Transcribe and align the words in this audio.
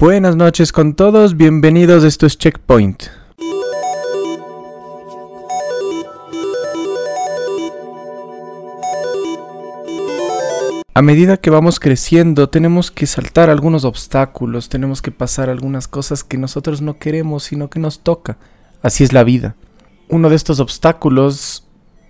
Buenas 0.00 0.34
noches 0.34 0.72
con 0.72 0.94
todos, 0.94 1.36
bienvenidos, 1.36 2.02
esto 2.02 2.26
es 2.26 2.36
Checkpoint. 2.36 3.04
A 10.94 11.00
medida 11.00 11.36
que 11.36 11.48
vamos 11.50 11.78
creciendo 11.78 12.48
tenemos 12.48 12.90
que 12.90 13.06
saltar 13.06 13.50
algunos 13.50 13.84
obstáculos, 13.84 14.68
tenemos 14.68 15.00
que 15.00 15.12
pasar 15.12 15.48
algunas 15.48 15.86
cosas 15.86 16.24
que 16.24 16.38
nosotros 16.38 16.82
no 16.82 16.98
queremos, 16.98 17.44
sino 17.44 17.70
que 17.70 17.78
nos 17.78 18.00
toca. 18.00 18.36
Así 18.82 19.04
es 19.04 19.12
la 19.12 19.22
vida. 19.22 19.54
Uno 20.08 20.28
de 20.28 20.34
estos 20.34 20.58
obstáculos 20.58 21.68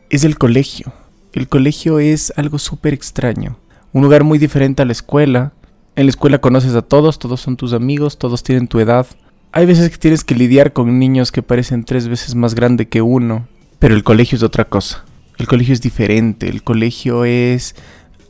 es 0.09 0.25
el 0.25 0.39
colegio. 0.39 0.95
El 1.35 1.49
colegio 1.49 1.99
es 1.99 2.33
algo 2.39 2.59
súper 2.59 2.95
extraño, 2.95 3.59
un 3.93 4.05
lugar 4.05 4.25
muy 4.25 4.39
diferente 4.39 4.81
a 4.81 4.87
la 4.87 4.93
escuela, 4.93 5.53
en 5.97 6.07
la 6.07 6.11
escuela 6.11 6.41
conoces 6.41 6.75
a 6.75 6.83
todos, 6.83 7.19
todos 7.19 7.41
son 7.41 7.57
tus 7.57 7.73
amigos, 7.73 8.19
todos 8.19 8.43
tienen 8.43 8.69
tu 8.69 8.81
edad. 8.81 9.07
Hay 9.53 9.67
veces 9.67 9.91
que 9.91 9.99
tienes 9.99 10.25
que 10.25 10.35
lidiar 10.35 10.73
con 10.73 10.99
niños 10.99 11.31
que 11.31 11.43
parecen 11.43 11.85
tres 11.85 12.09
veces 12.09 12.35
más 12.35 12.55
grande 12.55 12.89
que 12.89 13.03
uno, 13.03 13.47
pero 13.79 13.95
el 13.95 14.03
colegio 14.03 14.37
es 14.37 14.43
otra 14.43 14.65
cosa. 14.65 15.05
El 15.39 15.47
colegio 15.47 15.73
es 15.73 15.81
diferente, 15.81 16.49
el 16.49 16.63
colegio 16.63 17.25
es 17.25 17.77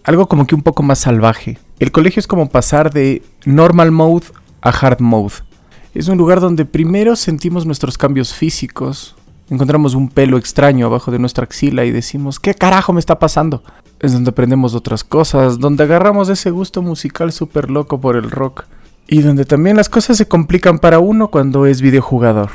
algo 0.05 0.29
como 0.29 0.47
que 0.47 0.55
un 0.55 0.63
poco 0.63 0.83
más 0.83 0.99
salvaje. 0.99 1.59
El 1.79 1.93
colegio 1.93 2.21
es 2.21 2.27
como 2.27 2.51
pasar 2.51 2.93
de 2.93 3.23
normal 3.47 3.91
mode 3.91 4.27
a 4.61 4.71
hard 4.71 5.01
mode. 5.01 5.35
Es 5.95 6.09
un 6.09 6.19
lugar 6.19 6.41
donde 6.41 6.65
primero 6.65 7.17
sentimos 7.17 7.65
nuestros 7.65 7.97
cambios 7.97 8.35
físicos, 8.35 9.17
encontramos 9.49 9.95
un 9.95 10.09
pelo 10.09 10.37
extraño 10.37 10.87
abajo 10.87 11.11
de 11.11 11.19
nuestra 11.19 11.45
axila 11.45 11.85
y 11.85 11.91
decimos, 11.91 12.41
¿qué 12.41 12.55
carajo 12.55 12.93
me 12.93 13.01
está 13.01 13.19
pasando? 13.19 13.63
Es 14.05 14.13
donde 14.13 14.31
aprendemos 14.31 14.75
otras 14.75 15.03
cosas, 15.05 15.59
donde 15.59 15.85
agarramos 15.85 16.29
ese 16.29 16.51
gusto 16.51 16.83
musical 16.83 17.33
súper 17.33 17.71
loco 17.71 18.01
por 18.01 18.17
el 18.17 18.31
rock. 18.31 18.65
Y 19.07 19.23
donde 19.23 19.45
también 19.45 19.77
las 19.77 19.89
cosas 19.89 20.17
se 20.17 20.29
complican 20.29 20.79
para 20.79 20.99
uno 20.99 21.29
cuando 21.29 21.67
es 21.67 21.81
videojugador. 21.81 22.51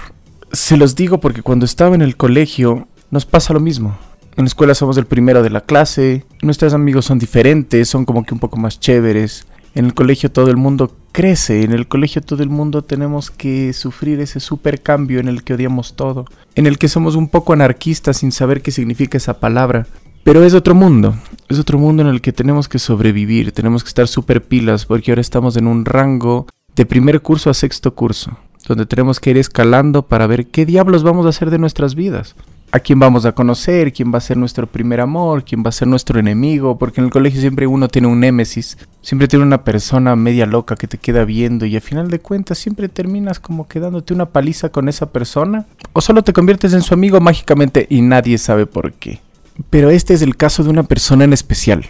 Se 0.52 0.78
los 0.78 0.96
digo 0.96 1.20
porque 1.20 1.42
cuando 1.42 1.66
estaba 1.66 1.96
en 1.96 2.02
el 2.02 2.18
colegio 2.18 2.88
nos 3.12 3.26
pasa 3.26 3.54
lo 3.54 3.60
mismo. 3.60 3.98
En 4.36 4.46
la 4.46 4.48
escuela 4.48 4.74
somos 4.74 4.98
el 4.98 5.06
primero 5.06 5.44
de 5.44 5.50
la 5.50 5.62
clase, 5.62 6.26
nuestros 6.42 6.74
amigos 6.74 7.06
son 7.06 7.20
diferentes, 7.20 7.90
son 7.90 8.06
como 8.06 8.24
que 8.24 8.34
un 8.34 8.40
poco 8.40 8.58
más 8.58 8.80
chéveres. 8.80 9.46
En 9.76 9.86
el 9.86 9.94
colegio 9.94 10.32
todo 10.32 10.50
el 10.50 10.58
mundo 10.58 10.96
crece, 11.12 11.64
en 11.64 11.74
el 11.74 11.88
colegio 11.88 12.22
todo 12.22 12.42
el 12.42 12.50
mundo 12.50 12.84
tenemos 12.84 13.30
que 13.32 13.74
sufrir 13.74 14.20
ese 14.20 14.40
super 14.40 14.82
cambio 14.82 15.20
en 15.20 15.28
el 15.28 15.44
que 15.44 15.54
odiamos 15.54 15.96
todo, 15.96 16.26
en 16.56 16.68
el 16.68 16.78
que 16.78 16.88
somos 16.88 17.16
un 17.16 17.28
poco 17.28 17.54
anarquistas 17.54 18.18
sin 18.18 18.32
saber 18.32 18.62
qué 18.62 18.72
significa 18.72 19.18
esa 19.18 19.40
palabra, 19.40 19.88
pero 20.24 20.44
es 20.44 20.54
otro 20.54 20.76
mundo, 20.76 21.16
es 21.48 21.60
otro 21.60 21.80
mundo 21.80 22.04
en 22.04 22.10
el 22.10 22.22
que 22.22 22.34
tenemos 22.34 22.68
que 22.68 22.80
sobrevivir, 22.80 23.52
tenemos 23.52 23.84
que 23.84 23.90
estar 23.90 24.08
súper 24.08 24.44
pilas 24.44 24.86
porque 24.86 25.12
ahora 25.12 25.22
estamos 25.22 25.58
en 25.58 25.68
un 25.68 25.86
rango 25.86 26.46
de 26.76 26.86
primer 26.86 27.22
curso 27.22 27.50
a 27.50 27.54
sexto 27.54 27.96
curso, 27.96 28.38
donde 28.68 28.86
tenemos 28.86 29.20
que 29.20 29.32
ir 29.32 29.38
escalando 29.38 30.04
para 30.04 30.28
ver 30.28 30.48
qué 30.48 30.66
diablos 30.66 31.04
vamos 31.04 31.26
a 31.26 31.30
hacer 31.30 31.50
de 31.50 31.58
nuestras 31.58 31.96
vidas. 31.96 32.36
A 32.72 32.80
quién 32.80 33.00
vamos 33.00 33.26
a 33.26 33.32
conocer, 33.32 33.92
quién 33.92 34.14
va 34.14 34.20
a 34.20 34.22
ser 34.22 34.38
nuestro 34.38 34.68
primer 34.68 35.02
amor, 35.02 35.44
quién 35.44 35.64
va 35.64 35.70
a 35.70 35.72
ser 35.72 35.88
nuestro 35.88 36.20
enemigo, 36.20 36.78
porque 36.78 37.02
en 37.02 37.06
el 37.06 37.12
colegio 37.12 37.42
siempre 37.42 37.66
uno 37.66 37.88
tiene 37.88 38.08
un 38.08 38.20
némesis, 38.20 38.78
siempre 39.02 39.28
tiene 39.28 39.44
una 39.44 39.64
persona 39.64 40.16
media 40.16 40.46
loca 40.46 40.76
que 40.76 40.88
te 40.88 41.00
queda 41.00 41.26
viendo 41.26 41.66
y 41.66 41.76
al 41.76 41.82
final 41.82 42.12
de 42.12 42.20
cuentas 42.20 42.60
siempre 42.60 42.88
terminas 42.88 43.40
como 43.40 43.68
quedándote 43.68 44.14
una 44.14 44.28
paliza 44.28 44.70
con 44.70 44.88
esa 44.88 45.12
persona, 45.12 45.66
o 45.94 46.02
solo 46.02 46.22
te 46.22 46.32
conviertes 46.32 46.74
en 46.74 46.84
su 46.84 46.94
amigo 46.94 47.20
mágicamente 47.20 47.88
y 47.90 48.04
nadie 48.04 48.38
sabe 48.38 48.68
por 48.68 48.94
qué. 48.94 49.20
Pero 49.70 49.90
este 49.90 50.14
es 50.14 50.22
el 50.22 50.36
caso 50.36 50.64
de 50.64 50.70
una 50.70 50.84
persona 50.84 51.24
en 51.24 51.34
especial. 51.34 51.86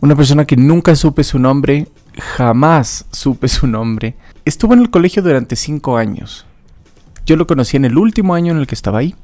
Una 0.00 0.16
persona 0.16 0.44
que 0.44 0.56
nunca 0.56 0.96
supe 0.96 1.24
su 1.24 1.38
nombre, 1.38 1.88
jamás 2.18 3.06
supe 3.10 3.48
su 3.48 3.66
nombre. 3.66 4.14
Estuvo 4.44 4.74
en 4.74 4.80
el 4.80 4.90
colegio 4.90 5.22
durante 5.22 5.56
cinco 5.56 5.96
años. 5.96 6.46
Yo 7.26 7.36
lo 7.36 7.46
conocí 7.46 7.76
en 7.76 7.84
el 7.84 7.98
último 7.98 8.34
año 8.34 8.52
en 8.52 8.58
el 8.58 8.66
que 8.66 8.74
estaba 8.74 9.00
ahí. 9.00 9.14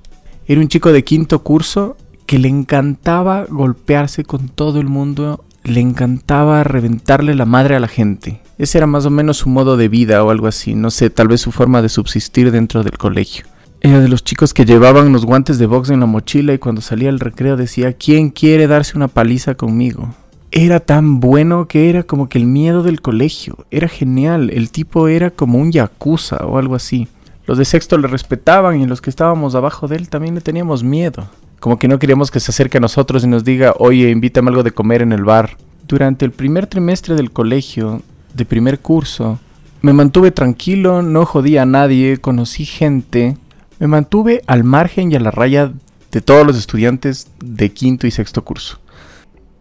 Era 0.47 0.61
un 0.61 0.69
chico 0.69 0.93
de 0.93 1.05
quinto 1.05 1.43
curso 1.43 1.97
que 2.27 2.39
le 2.39 2.49
encantaba 2.49 3.47
golpearse 3.49 4.25
con 4.25 4.49
todo 4.49 4.81
el 4.81 4.87
mundo, 4.87 5.45
le 5.65 5.81
encantaba 5.81 6.63
reventarle 6.65 7.35
la 7.35 7.47
madre 7.47 7.77
a 7.77 7.81
la 7.81 7.89
gente. 7.89 8.43
Ese 8.59 8.79
era 8.79 8.87
más 8.87 9.07
o 9.07 9.11
menos 9.11 9.39
su 9.39 9.49
modo 9.49 9.77
de 9.77 9.89
vida 9.89 10.23
o 10.25 10.31
algo 10.31 10.47
así, 10.47 10.75
no 10.75 10.91
sé, 10.91 11.11
tal 11.11 11.29
vez 11.29 11.41
su 11.41 11.53
forma 11.53 11.83
de 11.83 11.89
subsistir 11.89 12.51
dentro 12.51 12.83
del 12.83 12.99
colegio. 12.99 13.47
Era 13.87 14.01
de 14.01 14.09
los 14.09 14.25
chicos 14.25 14.53
que 14.53 14.65
llevaban 14.65 15.13
los 15.13 15.25
guantes 15.25 15.59
de 15.59 15.67
box 15.67 15.91
en 15.91 16.01
la 16.01 16.07
mochila 16.07 16.53
y 16.53 16.59
cuando 16.59 16.81
salía 16.81 17.09
al 17.09 17.21
recreo 17.21 17.57
decía, 17.57 17.93
¿quién 17.93 18.31
quiere 18.31 18.67
darse 18.67 18.97
una 18.97 19.07
paliza 19.07 19.55
conmigo? 19.55 20.13
Era 20.51 20.81
tan 20.81 21.21
bueno 21.21 21.69
que 21.69 21.89
era 21.89 22.03
como 22.03 22.29
que 22.29 22.39
el 22.39 22.47
miedo 22.47 22.83
del 22.83 23.01
colegio. 23.01 23.65
Era 23.71 23.87
genial. 23.87 24.51
El 24.51 24.73
tipo 24.73 25.07
era 25.07 25.31
como 25.31 25.61
un 25.61 25.71
yakuza 25.71 26.39
o 26.39 26.59
algo 26.59 26.75
así. 26.75 27.07
Los 27.47 27.59
de 27.59 27.65
sexto 27.65 27.97
le 27.97 28.09
respetaban 28.09 28.81
y 28.81 28.89
los 28.89 29.01
que 29.01 29.09
estábamos 29.09 29.55
abajo 29.55 29.87
de 29.87 29.95
él 29.95 30.09
también 30.09 30.35
le 30.35 30.41
teníamos 30.41 30.83
miedo. 30.83 31.29
Como 31.61 31.79
que 31.79 31.87
no 31.87 32.01
queríamos 32.01 32.33
que 32.33 32.41
se 32.41 32.51
acerque 32.51 32.79
a 32.79 32.81
nosotros 32.81 33.23
y 33.23 33.29
nos 33.29 33.45
diga, 33.45 33.73
oye, 33.79 34.11
invítame 34.11 34.49
algo 34.49 34.65
de 34.65 34.73
comer 34.73 35.03
en 35.03 35.13
el 35.13 35.23
bar. 35.23 35.57
Durante 35.87 36.25
el 36.25 36.33
primer 36.33 36.67
trimestre 36.67 37.15
del 37.15 37.31
colegio, 37.31 38.03
de 38.35 38.45
primer 38.47 38.81
curso, 38.81 39.39
me 39.81 39.93
mantuve 39.93 40.33
tranquilo, 40.33 41.03
no 41.03 41.25
jodía 41.25 41.63
a 41.63 41.67
nadie, 41.67 42.19
conocí 42.19 42.65
gente, 42.65 43.37
me 43.79 43.87
mantuve 43.87 44.43
al 44.47 44.65
margen 44.65 45.13
y 45.13 45.17
a 45.17 45.21
la 45.21 45.31
raya 45.31 45.73
de 46.13 46.21
todos 46.21 46.47
los 46.47 46.57
estudiantes 46.57 47.29
de 47.41 47.73
quinto 47.73 48.07
y 48.07 48.11
sexto 48.11 48.45
curso. 48.45 48.79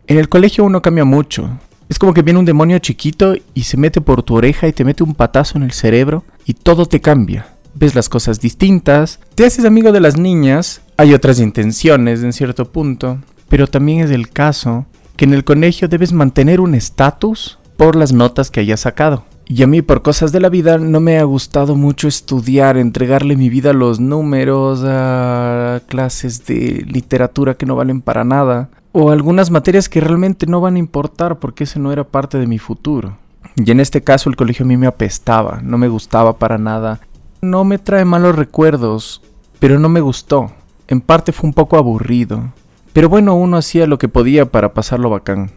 En 0.08 0.18
el 0.18 0.30
colegio 0.30 0.64
uno 0.64 0.81
cambia 0.81 1.06
mucho. 1.06 1.59
Es 1.90 2.00
como 2.00 2.14
que 2.14 2.22
viene 2.22 2.40
un 2.40 2.46
demonio 2.46 2.80
chiquito 2.80 3.36
y 3.53 3.64
se 3.64 3.78
mete 3.78 4.02
por 4.02 4.24
tu 4.24 4.36
oreja 4.36 4.68
y 4.68 4.74
te 4.74 4.86
mete 4.86 5.03
un 5.03 5.16
patazo 5.16 5.58
en 5.58 5.64
el 5.64 5.72
cerebro 5.72 6.24
y 6.46 6.53
todo 6.53 6.86
te 6.86 7.02
cambia. 7.02 7.48
Ves 7.74 7.94
las 7.94 8.09
cosas 8.09 8.40
distintas, 8.40 9.20
te 9.36 9.46
haces 9.46 9.66
amigo 9.66 9.92
de 9.92 10.00
las 10.00 10.18
niñas, 10.18 10.82
hay 10.97 11.14
otras 11.14 11.40
intenciones 11.40 12.24
en 12.24 12.34
cierto 12.34 12.72
punto, 12.72 13.20
pero 13.50 13.68
también 13.68 14.00
es 14.00 14.12
el 14.12 14.30
caso 14.30 14.86
que 15.18 15.26
en 15.26 15.34
el 15.34 15.44
colegio 15.44 15.88
debes 15.88 16.14
mantener 16.14 16.62
un 16.62 16.74
estatus 16.74 17.59
por 17.78 17.96
las 17.96 18.14
notas 18.14 18.50
que 18.50 18.62
hayas 18.62 18.82
sacado. 18.82 19.26
Y 19.48 19.62
a 19.62 19.68
mí 19.68 19.82
por 19.84 20.02
cosas 20.02 20.32
de 20.32 20.40
la 20.40 20.50
vida 20.50 20.80
no 20.80 21.00
me 21.00 21.20
ha 21.20 21.24
gustado 21.24 21.76
mucho 21.76 22.08
estudiar, 22.08 22.78
entregarle 22.78 23.36
mi 23.36 23.50
vida 23.50 23.70
a 23.70 23.74
los 23.74 24.00
números, 24.00 24.84
a 24.84 25.82
clases 25.88 26.46
de 26.46 26.84
literatura 26.88 27.54
que 27.54 27.68
no 27.68 27.76
valen 27.76 28.02
para 28.02 28.24
nada, 28.24 28.70
o 28.92 29.12
algunas 29.12 29.52
materias 29.52 29.88
que 29.88 30.02
realmente 30.02 30.48
no 30.48 30.62
van 30.62 30.78
a 30.78 30.80
importar 30.80 31.38
porque 31.38 31.66
ese 31.66 31.80
no 31.80 31.92
era 31.92 32.06
parte 32.06 32.40
de 32.40 32.48
mi 32.48 32.58
futuro. 32.58 33.18
Y 33.56 33.70
en 33.70 33.80
este 33.80 34.02
caso 34.02 34.30
el 34.30 34.36
colegio 34.36 34.66
a 34.66 34.68
mí 34.68 34.78
me 34.78 34.88
apestaba, 34.88 35.60
no 35.62 35.78
me 35.78 35.90
gustaba 35.90 36.40
para 36.40 36.58
nada. 36.58 37.00
No 37.42 37.64
me 37.64 37.78
trae 37.78 38.04
malos 38.04 38.36
recuerdos, 38.36 39.22
pero 39.60 39.78
no 39.80 39.90
me 39.90 40.02
gustó. 40.02 40.52
En 40.88 41.02
parte 41.02 41.32
fue 41.32 41.48
un 41.48 41.54
poco 41.54 41.78
aburrido. 41.78 42.52
Pero 42.94 43.10
bueno, 43.10 43.36
uno 43.36 43.58
hacía 43.58 43.86
lo 43.86 43.98
que 43.98 44.08
podía 44.08 44.46
para 44.46 44.74
pasarlo 44.74 45.10
bacán. 45.10 45.52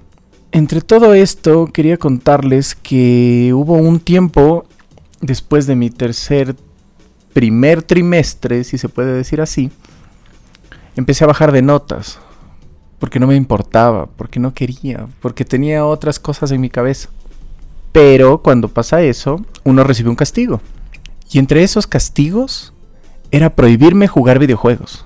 Entre 0.50 0.80
todo 0.80 1.14
esto, 1.14 1.66
quería 1.66 1.98
contarles 1.98 2.74
que 2.74 3.52
hubo 3.54 3.74
un 3.74 4.00
tiempo 4.00 4.64
después 5.20 5.66
de 5.66 5.76
mi 5.76 5.90
tercer 5.90 6.56
primer 7.32 7.82
trimestre, 7.82 8.64
si 8.64 8.78
se 8.78 8.88
puede 8.88 9.12
decir 9.12 9.40
así, 9.40 9.70
empecé 10.96 11.24
a 11.24 11.28
bajar 11.28 11.52
de 11.52 11.62
notas, 11.62 12.18
porque 12.98 13.20
no 13.20 13.26
me 13.26 13.36
importaba, 13.36 14.06
porque 14.06 14.40
no 14.40 14.54
quería, 14.54 15.06
porque 15.20 15.44
tenía 15.44 15.84
otras 15.84 16.18
cosas 16.18 16.50
en 16.50 16.60
mi 16.60 16.70
cabeza. 16.70 17.10
Pero 17.92 18.42
cuando 18.42 18.68
pasa 18.68 19.02
eso, 19.02 19.44
uno 19.64 19.84
recibe 19.84 20.10
un 20.10 20.16
castigo. 20.16 20.60
Y 21.30 21.38
entre 21.38 21.62
esos 21.62 21.86
castigos 21.86 22.72
era 23.30 23.54
prohibirme 23.54 24.08
jugar 24.08 24.38
videojuegos. 24.38 25.04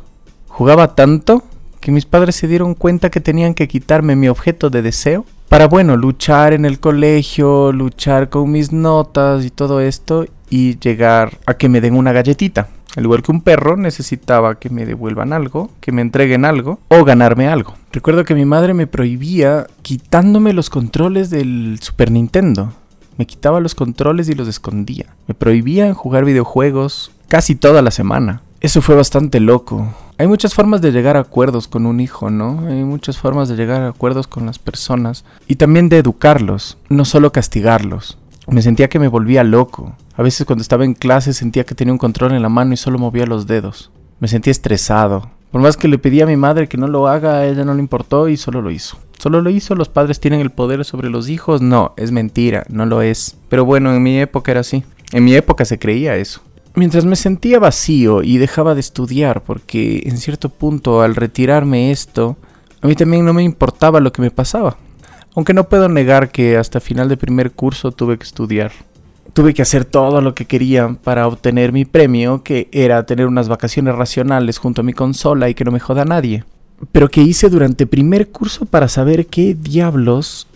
Jugaba 0.49 0.95
tanto 0.95 1.43
que 1.83 1.93
mis 1.93 2.07
padres 2.07 2.37
se 2.37 2.49
dieron 2.49 2.75
cuenta 2.75 3.11
que 3.11 3.21
tenían 3.21 3.53
que 3.53 3.69
quitarme 3.69 4.17
mi 4.17 4.29
objeto 4.29 4.71
de 4.71 4.81
deseo 4.81 5.27
para, 5.51 5.67
bueno, 5.67 5.99
luchar 5.99 6.55
en 6.55 6.65
el 6.65 6.81
colegio, 6.81 7.73
luchar 7.73 8.31
con 8.31 8.51
mis 8.51 8.73
notas 8.73 9.45
y 9.45 9.51
todo 9.51 9.81
esto 9.81 10.25
y 10.49 10.79
llegar 10.79 11.37
a 11.45 11.55
que 11.55 11.69
me 11.69 11.83
den 11.83 11.95
una 11.95 12.13
galletita. 12.13 12.69
Al 12.97 13.05
igual 13.05 13.23
que 13.23 13.33
un 13.33 13.41
perro, 13.41 13.77
necesitaba 13.77 14.59
que 14.59 14.71
me 14.71 14.87
devuelvan 14.87 15.33
algo, 15.33 15.71
que 15.81 15.93
me 15.93 16.03
entreguen 16.03 16.45
algo 16.45 16.79
o 16.89 17.05
ganarme 17.05 17.49
algo. 17.49 17.75
Recuerdo 17.91 18.25
que 18.25 18.35
mi 18.35 18.45
madre 18.45 18.75
me 18.75 18.87
prohibía 18.87 19.67
quitándome 19.83 20.53
los 20.53 20.71
controles 20.71 21.31
del 21.31 21.79
Super 21.83 22.13
Nintendo. 22.13 22.73
Me 23.19 23.27
quitaba 23.27 23.61
los 23.61 23.75
controles 23.75 24.29
y 24.29 24.35
los 24.35 24.47
escondía. 24.47 25.17
Me 25.27 25.35
prohibían 25.35 25.95
jugar 25.95 26.25
videojuegos 26.25 27.11
casi 27.29 27.57
toda 27.57 27.83
la 27.83 27.91
semana. 27.91 28.43
Eso 28.63 28.81
fue 28.81 28.95
bastante 28.95 29.41
loco. 29.41 29.93
Hay 30.19 30.29
muchas 30.29 30.55
formas 30.55 30.81
de 30.81 30.93
llegar 30.93 31.17
a 31.17 31.21
acuerdos 31.21 31.67
con 31.67 31.85
un 31.85 31.99
hijo, 31.99 32.31
¿no? 32.31 32.65
Hay 32.69 32.85
muchas 32.85 33.19
formas 33.19 33.49
de 33.49 33.57
llegar 33.57 33.83
a 33.83 33.89
acuerdos 33.89 34.29
con 34.29 34.47
las 34.47 34.61
personas 34.61 35.25
y 35.49 35.57
también 35.57 35.89
de 35.89 35.99
educarlos, 35.99 36.79
no 36.89 37.05
solo 37.05 37.33
castigarlos. 37.33 38.19
Me 38.47 38.63
sentía 38.63 38.89
que 38.89 39.01
me 39.01 39.09
volvía 39.09 39.43
loco. 39.43 39.97
A 40.15 40.23
veces 40.23 40.47
cuando 40.47 40.63
estaba 40.63 40.85
en 40.85 40.95
clase 40.95 41.33
sentía 41.33 41.65
que 41.65 41.75
tenía 41.75 41.93
un 41.93 41.99
control 41.99 42.35
en 42.35 42.43
la 42.43 42.49
mano 42.49 42.73
y 42.73 42.77
solo 42.77 43.01
movía 43.01 43.27
los 43.27 43.49
dedos. 43.49 43.91
Me 44.21 44.29
sentía 44.29 44.53
estresado, 44.53 45.29
Por 45.51 45.61
más 45.61 45.77
que 45.77 45.89
le 45.89 45.99
pedí 45.99 46.21
a 46.21 46.27
mi 46.27 46.37
madre 46.37 46.69
que 46.69 46.79
no 46.79 46.87
lo 46.87 47.09
haga, 47.09 47.39
a 47.39 47.47
ella 47.47 47.65
no 47.65 47.75
le 47.75 47.81
importó 47.81 48.29
y 48.29 48.37
solo 48.37 48.63
lo 48.63 48.71
hizo. 48.71 48.97
Solo 49.19 49.43
lo 49.43 49.51
hizo, 49.51 49.75
los 49.75 49.89
padres 49.89 50.21
tienen 50.21 50.39
el 50.41 50.51
poder 50.51 50.85
sobre 50.85 51.11
los 51.11 51.29
hijos. 51.29 51.63
No, 51.63 51.95
es 51.97 52.13
mentira, 52.13 52.63
no 52.69 52.87
lo 52.87 53.03
es. 53.03 53.37
Pero 53.49 53.65
bueno, 53.65 53.93
en 53.93 54.05
mi 54.05 54.21
época 54.21 54.53
era 54.53 54.61
así. 54.61 54.85
En 55.11 55.25
mi 55.25 55.35
época 55.35 55.65
se 55.65 55.81
creía 55.81 56.15
eso. 56.15 56.43
Mientras 56.75 57.05
me 57.05 57.17
sentía 57.17 57.59
vacío 57.59 58.23
y 58.23 58.39
dejaba 58.39 58.75
de 58.75 58.81
estudiar, 58.81 59.43
porque 59.45 60.05
en 60.07 60.17
cierto 60.17 60.49
punto 60.49 61.03
al 61.03 61.15
retirarme 61.17 61.91
esto, 61.91 62.39
a 62.81 62.87
mí 62.87 62.95
también 62.95 63.27
no 63.27 63.35
me 63.35 63.43
importaba 63.43 64.01
lo 64.01 64.11
que 64.11 64.23
me 64.23 64.31
pasaba. 64.31 64.79
Aunque 65.35 65.53
no 65.53 65.69
puedo 65.69 65.89
negar 65.89 66.31
que 66.31 66.57
hasta 66.57 66.81
final 66.81 67.11
de 67.11 67.19
primer 67.19 67.53
curso 67.53 67.93
tuve 67.93 68.17
que 68.17 68.25
estudiar. 68.25 68.73
Tuve 69.35 69.53
que 69.53 69.63
hacer 69.63 69.85
todo 69.85 70.23
lo 70.23 70.35
que 70.35 70.47
quería 70.47 70.97
para 71.03 71.27
obtener 71.27 71.73
mi 71.73 71.85
premio, 71.85 72.43
que 72.43 72.69
era 72.73 73.05
tener 73.05 73.27
unas 73.27 73.49
vacaciones 73.49 73.95
racionales 73.95 74.59
junto 74.59 74.81
a 74.81 74.85
mi 74.85 74.95
consola 74.95 75.51
y 75.51 75.55
que 75.55 75.65
no 75.65 75.73
me 75.73 75.81
joda 75.81 76.07
nadie. 76.07 76.45
Pero 76.91 77.09
que 77.11 77.21
hice 77.21 77.51
durante 77.51 77.87
primer 77.87 78.31
curso 78.31 78.65
para 78.65 78.89
saber 78.89 79.27
qué 79.27 79.55
diablos 79.55 80.49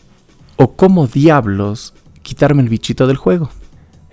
o 0.56 0.72
cómo 0.72 1.06
diablos 1.06 1.94
quitarme 2.22 2.62
el 2.62 2.70
bichito 2.70 3.06
del 3.06 3.16
juego. 3.18 3.50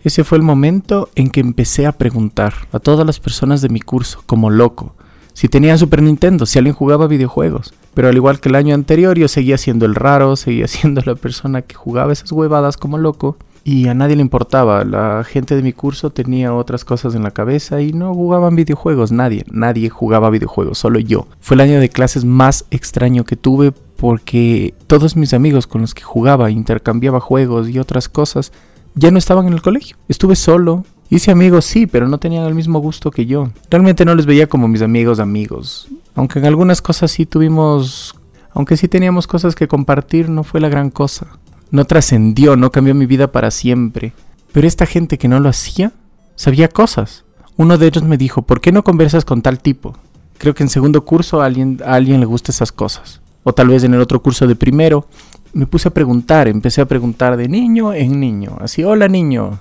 Ese 0.04 0.24
fue 0.24 0.38
el 0.38 0.44
momento 0.44 1.10
en 1.16 1.30
que 1.30 1.40
empecé 1.40 1.86
a 1.86 1.94
preguntar 1.94 2.54
a 2.72 2.80
todas 2.80 3.06
las 3.06 3.20
personas 3.20 3.62
de 3.62 3.70
mi 3.70 3.80
curso, 3.80 4.22
como 4.26 4.50
loco, 4.50 4.96
si 5.34 5.48
tenían 5.50 5.80
Super 5.80 6.02
Nintendo, 6.02 6.46
si 6.46 6.60
alguien 6.60 6.76
jugaba 6.76 7.08
videojuegos. 7.08 7.74
Pero 7.96 8.08
al 8.08 8.16
igual 8.16 8.40
que 8.40 8.50
el 8.50 8.56
año 8.56 8.76
anterior, 8.76 9.18
yo 9.18 9.28
seguía 9.28 9.58
siendo 9.58 9.86
el 9.86 9.96
raro, 9.96 10.36
seguía 10.36 10.68
siendo 10.68 11.02
la 11.06 11.16
persona 11.16 11.62
que 11.64 11.76
jugaba 11.76 12.14
esas 12.14 12.32
huevadas 12.32 12.78
como 12.78 12.98
loco 12.98 13.38
y 13.64 13.88
a 13.88 13.94
nadie 13.94 14.16
le 14.16 14.22
importaba. 14.22 14.84
La 14.84 15.24
gente 15.24 15.56
de 15.56 15.64
mi 15.64 15.74
curso 15.74 16.12
tenía 16.12 16.54
otras 16.54 16.86
cosas 16.86 17.16
en 17.16 17.24
la 17.24 17.32
cabeza 17.32 17.82
y 17.82 17.94
no 17.94 18.14
jugaban 18.14 18.56
videojuegos. 18.56 19.12
Nadie, 19.12 19.44
nadie 19.52 19.90
jugaba 19.90 20.30
videojuegos, 20.30 20.78
solo 20.78 21.00
yo. 21.00 21.28
Fue 21.40 21.56
el 21.56 21.62
año 21.62 21.80
de 21.80 21.90
clases 21.90 22.26
más 22.26 22.66
extraño 22.70 23.24
que 23.24 23.36
tuve 23.36 23.74
porque 23.98 24.74
todos 24.88 25.16
mis 25.16 25.34
amigos 25.34 25.66
con 25.66 25.82
los 25.82 25.94
que 25.94 26.04
jugaba, 26.04 26.52
intercambiaba 26.52 27.22
juegos 27.22 27.70
y 27.70 27.80
otras 27.80 28.10
cosas, 28.10 28.52
ya 28.96 29.12
no 29.12 29.18
estaban 29.18 29.48
en 29.48 29.54
el 29.54 29.62
colegio. 29.62 29.98
Estuve 30.08 30.36
solo. 30.36 30.86
Hice 31.10 31.32
amigos, 31.32 31.66
sí, 31.66 31.86
pero 31.86 32.08
no 32.08 32.18
tenían 32.18 32.46
el 32.46 32.56
mismo 32.56 32.80
gusto 32.80 33.12
que 33.12 33.26
yo. 33.26 33.52
Realmente 33.70 34.06
no 34.06 34.16
les 34.16 34.26
veía 34.26 34.48
como 34.48 34.68
mis 34.68 34.82
amigos 34.82 35.20
amigos. 35.20 35.88
Aunque 36.16 36.40
en 36.40 36.46
algunas 36.46 36.82
cosas 36.82 37.12
sí 37.12 37.26
tuvimos... 37.26 38.16
Aunque 38.56 38.78
sí 38.78 38.88
teníamos 38.88 39.28
cosas 39.28 39.56
que 39.56 39.68
compartir, 39.68 40.30
no 40.30 40.44
fue 40.44 40.60
la 40.60 40.70
gran 40.70 40.92
cosa 40.92 41.40
no 41.74 41.86
trascendió, 41.86 42.56
no 42.56 42.72
cambió 42.72 42.94
mi 42.94 43.08
vida 43.08 43.32
para 43.32 43.50
siempre. 43.50 44.14
Pero 44.52 44.68
esta 44.68 44.86
gente 44.86 45.18
que 45.18 45.28
no 45.28 45.40
lo 45.40 45.50
hacía, 45.50 45.92
sabía 46.36 46.70
cosas. 46.70 47.26
Uno 47.58 47.80
de 47.80 47.88
ellos 47.88 48.04
me 48.04 48.16
dijo, 48.16 48.44
¿por 48.44 48.62
qué 48.62 48.72
no 48.72 48.84
conversas 48.84 49.26
con 49.26 49.42
tal 49.42 49.58
tipo? 49.58 49.98
Creo 50.38 50.54
que 50.54 50.62
en 50.62 50.70
segundo 50.70 51.04
curso 51.04 51.42
a 51.42 51.48
alguien, 51.48 51.82
a 51.84 51.96
alguien 51.96 52.20
le 52.20 52.28
gusta 52.28 52.52
esas 52.52 52.72
cosas. 52.72 53.22
O 53.42 53.54
tal 53.54 53.70
vez 53.70 53.84
en 53.84 53.96
el 53.96 54.02
otro 54.02 54.22
curso 54.22 54.46
de 54.46 54.56
primero. 54.56 55.08
Me 55.54 55.68
puse 55.68 55.88
a 55.88 55.94
preguntar, 55.94 56.48
empecé 56.48 56.82
a 56.82 56.88
preguntar 56.88 57.38
de 57.38 57.48
niño 57.48 57.94
en 57.94 58.20
niño. 58.20 58.58
Así, 58.60 58.84
hola 58.84 59.08
niño, 59.08 59.60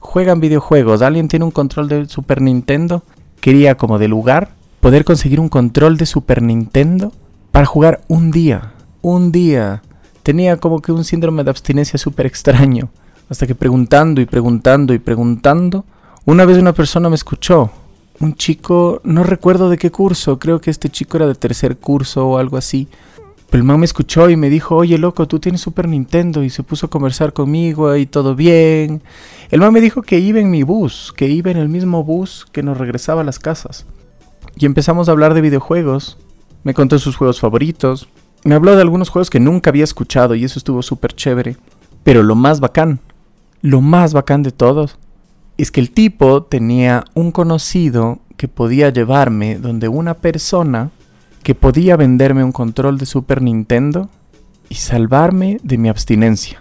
juegan 0.00 0.40
videojuegos, 0.40 1.00
¿alguien 1.00 1.28
tiene 1.28 1.44
un 1.44 1.52
control 1.52 1.86
de 1.86 2.08
Super 2.08 2.42
Nintendo? 2.42 3.04
Quería 3.40 3.76
como 3.76 4.00
de 4.00 4.08
lugar 4.08 4.50
poder 4.80 5.04
conseguir 5.04 5.38
un 5.38 5.48
control 5.48 5.96
de 5.96 6.06
Super 6.06 6.42
Nintendo 6.42 7.12
para 7.52 7.66
jugar 7.66 8.00
un 8.08 8.32
día. 8.32 8.72
Un 9.00 9.30
día 9.30 9.82
tenía 10.24 10.56
como 10.56 10.82
que 10.82 10.90
un 10.90 11.04
síndrome 11.04 11.44
de 11.44 11.50
abstinencia 11.50 12.00
súper 12.00 12.26
extraño. 12.26 12.90
Hasta 13.28 13.46
que 13.46 13.54
preguntando 13.54 14.20
y 14.20 14.26
preguntando 14.26 14.92
y 14.92 14.98
preguntando, 14.98 15.84
una 16.24 16.44
vez 16.44 16.58
una 16.58 16.72
persona 16.72 17.08
me 17.08 17.14
escuchó. 17.14 17.70
Un 18.18 18.34
chico, 18.34 19.00
no 19.04 19.22
recuerdo 19.22 19.70
de 19.70 19.78
qué 19.78 19.92
curso, 19.92 20.40
creo 20.40 20.60
que 20.60 20.70
este 20.70 20.88
chico 20.88 21.16
era 21.16 21.28
de 21.28 21.36
tercer 21.36 21.76
curso 21.76 22.26
o 22.28 22.38
algo 22.38 22.56
así. 22.56 22.88
Pero 23.52 23.60
el 23.60 23.66
man 23.66 23.80
me 23.80 23.84
escuchó 23.84 24.30
y 24.30 24.36
me 24.36 24.48
dijo, 24.48 24.76
oye 24.76 24.96
loco, 24.96 25.28
tú 25.28 25.38
tienes 25.38 25.60
Super 25.60 25.86
Nintendo 25.86 26.42
y 26.42 26.48
se 26.48 26.62
puso 26.62 26.86
a 26.86 26.88
conversar 26.88 27.34
conmigo 27.34 27.94
y 27.96 28.06
todo 28.06 28.34
bien. 28.34 29.02
El 29.50 29.60
man 29.60 29.74
me 29.74 29.82
dijo 29.82 30.00
que 30.00 30.18
iba 30.18 30.40
en 30.40 30.50
mi 30.50 30.62
bus, 30.62 31.12
que 31.14 31.28
iba 31.28 31.50
en 31.50 31.58
el 31.58 31.68
mismo 31.68 32.02
bus 32.02 32.46
que 32.50 32.62
nos 32.62 32.78
regresaba 32.78 33.20
a 33.20 33.24
las 33.24 33.38
casas. 33.38 33.84
Y 34.56 34.64
empezamos 34.64 35.06
a 35.06 35.12
hablar 35.12 35.34
de 35.34 35.42
videojuegos. 35.42 36.16
Me 36.64 36.72
contó 36.72 36.98
sus 36.98 37.14
juegos 37.14 37.40
favoritos, 37.40 38.08
me 38.42 38.54
habló 38.54 38.74
de 38.74 38.80
algunos 38.80 39.10
juegos 39.10 39.28
que 39.28 39.38
nunca 39.38 39.68
había 39.68 39.84
escuchado 39.84 40.34
y 40.34 40.44
eso 40.44 40.58
estuvo 40.58 40.80
súper 40.80 41.12
chévere. 41.12 41.58
Pero 42.04 42.22
lo 42.22 42.34
más 42.34 42.58
bacán, 42.58 43.00
lo 43.60 43.82
más 43.82 44.14
bacán 44.14 44.42
de 44.42 44.52
todos, 44.52 44.96
es 45.58 45.70
que 45.70 45.80
el 45.82 45.90
tipo 45.90 46.42
tenía 46.42 47.04
un 47.12 47.32
conocido 47.32 48.20
que 48.38 48.48
podía 48.48 48.88
llevarme 48.88 49.58
donde 49.58 49.88
una 49.88 50.14
persona 50.14 50.90
que 51.42 51.54
podía 51.54 51.96
venderme 51.96 52.44
un 52.44 52.52
control 52.52 52.98
de 52.98 53.06
Super 53.06 53.42
Nintendo 53.42 54.08
y 54.68 54.76
salvarme 54.76 55.58
de 55.62 55.78
mi 55.78 55.88
abstinencia. 55.88 56.60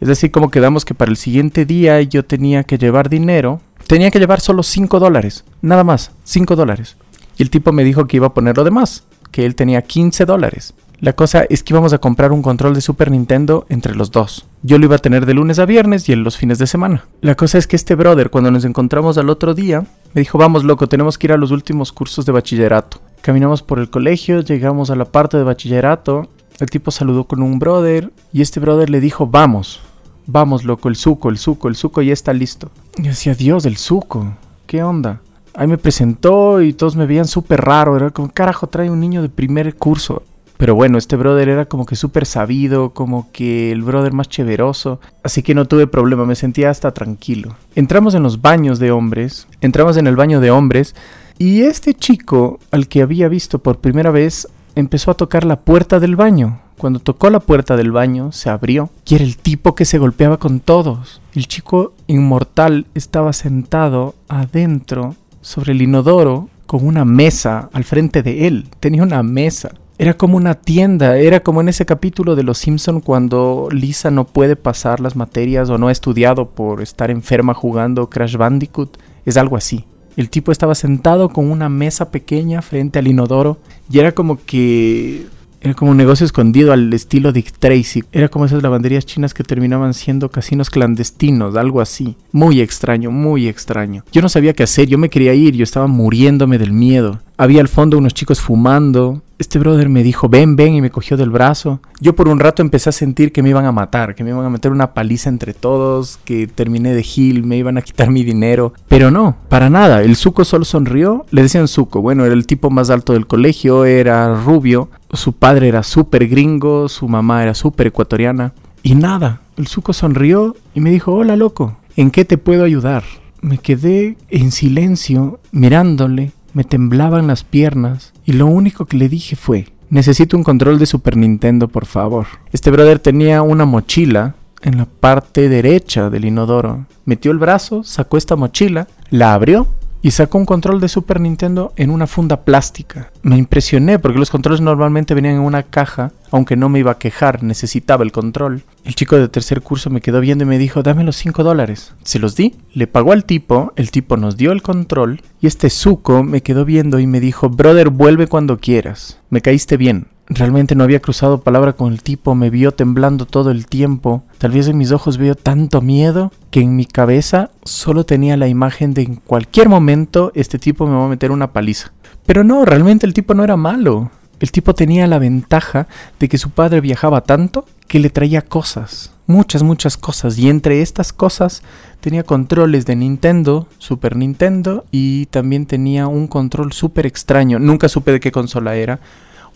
Es 0.00 0.08
decir, 0.08 0.30
como 0.30 0.50
quedamos 0.50 0.84
que 0.84 0.94
para 0.94 1.10
el 1.10 1.16
siguiente 1.16 1.64
día 1.64 2.00
yo 2.02 2.24
tenía 2.24 2.64
que 2.64 2.78
llevar 2.78 3.08
dinero, 3.08 3.60
tenía 3.86 4.10
que 4.10 4.18
llevar 4.18 4.40
solo 4.40 4.62
5 4.62 4.98
dólares, 4.98 5.44
nada 5.60 5.84
más, 5.84 6.12
5 6.24 6.56
dólares. 6.56 6.96
Y 7.36 7.42
el 7.42 7.50
tipo 7.50 7.72
me 7.72 7.84
dijo 7.84 8.06
que 8.06 8.16
iba 8.16 8.28
a 8.28 8.34
poner 8.34 8.56
lo 8.56 8.64
demás, 8.64 9.04
que 9.30 9.46
él 9.46 9.54
tenía 9.54 9.82
15 9.82 10.24
dólares. 10.24 10.74
La 10.98 11.14
cosa 11.14 11.44
es 11.50 11.64
que 11.64 11.72
íbamos 11.72 11.92
a 11.92 11.98
comprar 11.98 12.30
un 12.30 12.42
control 12.42 12.74
de 12.74 12.80
Super 12.80 13.10
Nintendo 13.10 13.66
entre 13.68 13.96
los 13.96 14.12
dos. 14.12 14.46
Yo 14.62 14.78
lo 14.78 14.84
iba 14.84 14.96
a 14.96 15.00
tener 15.00 15.26
de 15.26 15.34
lunes 15.34 15.58
a 15.58 15.66
viernes 15.66 16.08
y 16.08 16.12
él 16.12 16.22
los 16.22 16.36
fines 16.36 16.58
de 16.58 16.68
semana. 16.68 17.06
La 17.20 17.34
cosa 17.34 17.58
es 17.58 17.66
que 17.66 17.74
este 17.74 17.96
brother, 17.96 18.30
cuando 18.30 18.52
nos 18.52 18.64
encontramos 18.64 19.18
al 19.18 19.28
otro 19.28 19.52
día, 19.52 19.84
me 20.14 20.20
dijo, 20.20 20.38
vamos 20.38 20.62
loco, 20.62 20.88
tenemos 20.88 21.18
que 21.18 21.26
ir 21.26 21.32
a 21.32 21.36
los 21.36 21.50
últimos 21.50 21.90
cursos 21.90 22.24
de 22.24 22.30
bachillerato. 22.30 23.00
Caminamos 23.22 23.62
por 23.62 23.78
el 23.78 23.88
colegio, 23.88 24.40
llegamos 24.40 24.90
a 24.90 24.96
la 24.96 25.04
parte 25.04 25.36
de 25.36 25.44
bachillerato, 25.44 26.28
el 26.58 26.70
tipo 26.70 26.90
saludó 26.90 27.22
con 27.24 27.40
un 27.40 27.60
brother 27.60 28.12
y 28.32 28.42
este 28.42 28.58
brother 28.58 28.90
le 28.90 28.98
dijo, 28.98 29.28
vamos, 29.28 29.80
vamos 30.26 30.64
loco, 30.64 30.88
el 30.88 30.96
suco, 30.96 31.28
el 31.28 31.38
suco, 31.38 31.68
el 31.68 31.76
suco 31.76 32.02
ya 32.02 32.12
está 32.12 32.32
listo. 32.32 32.72
Y 32.96 33.02
decía, 33.02 33.36
Dios, 33.36 33.64
el 33.64 33.76
suco, 33.76 34.34
¿qué 34.66 34.82
onda? 34.82 35.20
Ahí 35.54 35.68
me 35.68 35.78
presentó 35.78 36.62
y 36.62 36.72
todos 36.72 36.96
me 36.96 37.06
veían 37.06 37.28
súper 37.28 37.60
raro, 37.60 37.96
era 37.96 38.10
como, 38.10 38.28
carajo, 38.28 38.66
trae 38.66 38.90
un 38.90 38.98
niño 38.98 39.22
de 39.22 39.28
primer 39.28 39.76
curso. 39.76 40.24
Pero 40.56 40.74
bueno, 40.74 40.98
este 40.98 41.14
brother 41.14 41.48
era 41.48 41.66
como 41.66 41.86
que 41.86 41.94
súper 41.94 42.26
sabido, 42.26 42.90
como 42.90 43.30
que 43.30 43.70
el 43.70 43.82
brother 43.82 44.12
más 44.12 44.28
cheveroso. 44.28 45.00
Así 45.22 45.44
que 45.44 45.54
no 45.54 45.66
tuve 45.66 45.86
problema, 45.86 46.24
me 46.24 46.34
sentía 46.34 46.70
hasta 46.70 46.92
tranquilo. 46.92 47.54
Entramos 47.76 48.14
en 48.16 48.24
los 48.24 48.40
baños 48.40 48.80
de 48.80 48.90
hombres, 48.90 49.46
entramos 49.60 49.96
en 49.96 50.08
el 50.08 50.16
baño 50.16 50.40
de 50.40 50.50
hombres 50.50 50.96
y 51.42 51.62
este 51.62 51.92
chico, 51.92 52.60
al 52.70 52.86
que 52.86 53.02
había 53.02 53.26
visto 53.26 53.58
por 53.58 53.80
primera 53.80 54.12
vez, 54.12 54.46
empezó 54.76 55.10
a 55.10 55.14
tocar 55.14 55.42
la 55.42 55.58
puerta 55.58 55.98
del 55.98 56.14
baño. 56.14 56.60
Cuando 56.78 57.00
tocó 57.00 57.30
la 57.30 57.40
puerta 57.40 57.76
del 57.76 57.90
baño, 57.90 58.30
se 58.30 58.48
abrió 58.48 58.90
y 59.04 59.16
era 59.16 59.24
el 59.24 59.36
tipo 59.36 59.74
que 59.74 59.84
se 59.84 59.98
golpeaba 59.98 60.36
con 60.36 60.60
todos. 60.60 61.20
El 61.34 61.48
chico 61.48 61.94
inmortal 62.06 62.86
estaba 62.94 63.32
sentado 63.32 64.14
adentro 64.28 65.16
sobre 65.40 65.72
el 65.72 65.82
inodoro 65.82 66.48
con 66.68 66.86
una 66.86 67.04
mesa 67.04 67.70
al 67.72 67.82
frente 67.82 68.22
de 68.22 68.46
él. 68.46 68.68
Tenía 68.78 69.02
una 69.02 69.24
mesa. 69.24 69.72
Era 69.98 70.14
como 70.14 70.36
una 70.36 70.54
tienda, 70.54 71.18
era 71.18 71.40
como 71.40 71.60
en 71.60 71.70
ese 71.70 71.84
capítulo 71.84 72.36
de 72.36 72.44
Los 72.44 72.58
Simpson 72.58 73.00
cuando 73.00 73.66
Lisa 73.72 74.12
no 74.12 74.28
puede 74.28 74.54
pasar 74.54 75.00
las 75.00 75.16
materias 75.16 75.70
o 75.70 75.78
no 75.78 75.88
ha 75.88 75.92
estudiado 75.92 76.50
por 76.50 76.82
estar 76.82 77.10
enferma 77.10 77.52
jugando 77.52 78.08
Crash 78.08 78.36
Bandicoot. 78.36 78.96
Es 79.26 79.36
algo 79.36 79.56
así. 79.56 79.86
El 80.16 80.28
tipo 80.28 80.52
estaba 80.52 80.74
sentado 80.74 81.28
con 81.30 81.50
una 81.50 81.68
mesa 81.68 82.10
pequeña 82.10 82.62
frente 82.62 82.98
al 82.98 83.08
inodoro 83.08 83.58
y 83.90 83.98
era 83.98 84.12
como 84.12 84.38
que 84.44 85.26
era 85.62 85.74
como 85.74 85.92
un 85.92 85.96
negocio 85.96 86.26
escondido 86.26 86.72
al 86.72 86.92
estilo 86.92 87.30
Dick 87.30 87.52
Tracy. 87.56 88.02
Era 88.10 88.28
como 88.28 88.46
esas 88.46 88.64
lavanderías 88.64 89.06
chinas 89.06 89.32
que 89.32 89.44
terminaban 89.44 89.94
siendo 89.94 90.28
casinos 90.28 90.70
clandestinos, 90.70 91.54
algo 91.54 91.80
así. 91.80 92.16
Muy 92.32 92.60
extraño, 92.60 93.12
muy 93.12 93.46
extraño. 93.46 94.02
Yo 94.10 94.22
no 94.22 94.28
sabía 94.28 94.54
qué 94.54 94.64
hacer, 94.64 94.88
yo 94.88 94.98
me 94.98 95.08
quería 95.08 95.34
ir, 95.34 95.54
yo 95.54 95.62
estaba 95.62 95.86
muriéndome 95.86 96.58
del 96.58 96.72
miedo. 96.72 97.20
Había 97.36 97.60
al 97.60 97.68
fondo 97.68 97.96
unos 97.96 98.12
chicos 98.12 98.40
fumando, 98.40 99.22
este 99.42 99.58
brother 99.58 99.88
me 99.88 100.02
dijo, 100.02 100.28
ven, 100.28 100.56
ven, 100.56 100.74
y 100.74 100.80
me 100.80 100.90
cogió 100.90 101.16
del 101.16 101.30
brazo. 101.30 101.80
Yo 102.00 102.14
por 102.14 102.28
un 102.28 102.40
rato 102.40 102.62
empecé 102.62 102.88
a 102.88 102.92
sentir 102.92 103.32
que 103.32 103.42
me 103.42 103.50
iban 103.50 103.66
a 103.66 103.72
matar, 103.72 104.14
que 104.14 104.24
me 104.24 104.30
iban 104.30 104.44
a 104.44 104.50
meter 104.50 104.72
una 104.72 104.94
paliza 104.94 105.28
entre 105.28 105.52
todos, 105.52 106.18
que 106.24 106.46
terminé 106.46 106.94
de 106.94 107.02
gil, 107.02 107.44
me 107.44 107.56
iban 107.56 107.76
a 107.76 107.82
quitar 107.82 108.10
mi 108.10 108.24
dinero. 108.24 108.72
Pero 108.88 109.10
no, 109.10 109.36
para 109.48 109.68
nada. 109.68 110.02
El 110.02 110.16
suco 110.16 110.44
solo 110.44 110.64
sonrió. 110.64 111.26
Le 111.30 111.42
decían 111.42 111.68
suco. 111.68 112.00
Bueno, 112.00 112.24
era 112.24 112.34
el 112.34 112.46
tipo 112.46 112.70
más 112.70 112.88
alto 112.88 113.12
del 113.12 113.26
colegio, 113.26 113.84
era 113.84 114.34
rubio. 114.42 114.88
Su 115.12 115.32
padre 115.32 115.68
era 115.68 115.82
súper 115.82 116.28
gringo, 116.28 116.88
su 116.88 117.08
mamá 117.08 117.42
era 117.42 117.54
súper 117.54 117.88
ecuatoriana. 117.88 118.54
Y 118.82 118.94
nada, 118.94 119.42
el 119.56 119.66
suco 119.66 119.92
sonrió 119.92 120.56
y 120.74 120.80
me 120.80 120.90
dijo, 120.90 121.12
hola 121.12 121.36
loco, 121.36 121.76
¿en 121.96 122.10
qué 122.10 122.24
te 122.24 122.38
puedo 122.38 122.64
ayudar? 122.64 123.04
Me 123.40 123.58
quedé 123.58 124.16
en 124.28 124.52
silencio 124.52 125.40
mirándole 125.50 126.32
me 126.54 126.64
temblaban 126.64 127.26
las 127.26 127.44
piernas 127.44 128.12
y 128.24 128.32
lo 128.32 128.46
único 128.46 128.86
que 128.86 128.96
le 128.96 129.08
dije 129.08 129.36
fue, 129.36 129.68
necesito 129.90 130.36
un 130.36 130.44
control 130.44 130.78
de 130.78 130.86
Super 130.86 131.16
Nintendo, 131.16 131.68
por 131.68 131.86
favor. 131.86 132.26
Este 132.52 132.70
brother 132.70 132.98
tenía 132.98 133.42
una 133.42 133.64
mochila 133.64 134.34
en 134.62 134.78
la 134.78 134.86
parte 134.86 135.48
derecha 135.48 136.10
del 136.10 136.24
inodoro. 136.24 136.86
Metió 137.04 137.32
el 137.32 137.38
brazo, 137.38 137.82
sacó 137.84 138.16
esta 138.16 138.36
mochila, 138.36 138.86
la 139.10 139.34
abrió 139.34 139.66
y 140.02 140.10
sacó 140.10 140.36
un 140.36 140.46
control 140.46 140.80
de 140.80 140.88
Super 140.88 141.20
Nintendo 141.20 141.72
en 141.76 141.90
una 141.90 142.08
funda 142.08 142.44
plástica. 142.44 143.12
Me 143.22 143.38
impresioné 143.38 144.00
porque 144.00 144.18
los 144.18 144.30
controles 144.30 144.60
normalmente 144.60 145.14
venían 145.14 145.36
en 145.36 145.40
una 145.40 145.62
caja, 145.62 146.10
aunque 146.32 146.56
no 146.56 146.68
me 146.68 146.80
iba 146.80 146.90
a 146.90 146.98
quejar, 146.98 147.42
necesitaba 147.44 148.02
el 148.02 148.10
control. 148.10 148.64
El 148.84 148.96
chico 148.96 149.16
de 149.16 149.28
tercer 149.28 149.62
curso 149.62 149.90
me 149.90 150.00
quedó 150.00 150.20
viendo 150.20 150.44
y 150.44 150.48
me 150.48 150.58
dijo, 150.58 150.82
dame 150.82 151.04
los 151.04 151.16
5 151.16 151.44
dólares. 151.44 151.94
Se 152.02 152.18
los 152.18 152.34
di, 152.34 152.56
le 152.74 152.88
pagó 152.88 153.12
al 153.12 153.24
tipo, 153.24 153.72
el 153.76 153.92
tipo 153.92 154.16
nos 154.16 154.36
dio 154.36 154.50
el 154.50 154.62
control 154.62 155.22
y 155.40 155.46
este 155.46 155.70
suco 155.70 156.24
me 156.24 156.42
quedó 156.42 156.64
viendo 156.64 156.98
y 156.98 157.06
me 157.06 157.20
dijo, 157.20 157.48
brother, 157.48 157.90
vuelve 157.90 158.26
cuando 158.26 158.58
quieras. 158.58 159.20
Me 159.30 159.40
caíste 159.40 159.76
bien. 159.76 160.08
Realmente 160.34 160.74
no 160.74 160.84
había 160.84 161.00
cruzado 161.00 161.42
palabra 161.42 161.74
con 161.74 161.92
el 161.92 162.02
tipo, 162.02 162.34
me 162.34 162.48
vio 162.48 162.72
temblando 162.72 163.26
todo 163.26 163.50
el 163.50 163.66
tiempo. 163.66 164.22
Tal 164.38 164.52
vez 164.52 164.66
en 164.66 164.78
mis 164.78 164.90
ojos 164.90 165.18
veo 165.18 165.34
tanto 165.34 165.82
miedo 165.82 166.32
que 166.50 166.60
en 166.60 166.74
mi 166.74 166.86
cabeza 166.86 167.50
solo 167.64 168.04
tenía 168.04 168.38
la 168.38 168.48
imagen 168.48 168.94
de 168.94 169.02
en 169.02 169.16
cualquier 169.16 169.68
momento 169.68 170.32
este 170.34 170.58
tipo 170.58 170.86
me 170.86 170.96
va 170.96 171.04
a 171.04 171.08
meter 171.08 171.32
una 171.32 171.52
paliza. 171.52 171.92
Pero 172.24 172.44
no, 172.44 172.64
realmente 172.64 173.04
el 173.04 173.12
tipo 173.12 173.34
no 173.34 173.44
era 173.44 173.56
malo. 173.56 174.10
El 174.40 174.50
tipo 174.52 174.74
tenía 174.74 175.06
la 175.06 175.18
ventaja 175.18 175.86
de 176.18 176.28
que 176.28 176.38
su 176.38 176.50
padre 176.50 176.80
viajaba 176.80 177.20
tanto 177.20 177.66
que 177.86 178.00
le 178.00 178.08
traía 178.08 178.40
cosas, 178.40 179.12
muchas, 179.26 179.62
muchas 179.62 179.98
cosas. 179.98 180.38
Y 180.38 180.48
entre 180.48 180.80
estas 180.80 181.12
cosas 181.12 181.62
tenía 182.00 182.22
controles 182.22 182.86
de 182.86 182.96
Nintendo, 182.96 183.68
Super 183.76 184.16
Nintendo 184.16 184.86
y 184.90 185.26
también 185.26 185.66
tenía 185.66 186.06
un 186.06 186.26
control 186.26 186.72
súper 186.72 187.06
extraño. 187.06 187.58
Nunca 187.58 187.90
supe 187.90 188.12
de 188.12 188.20
qué 188.20 188.32
consola 188.32 188.76
era 188.76 188.98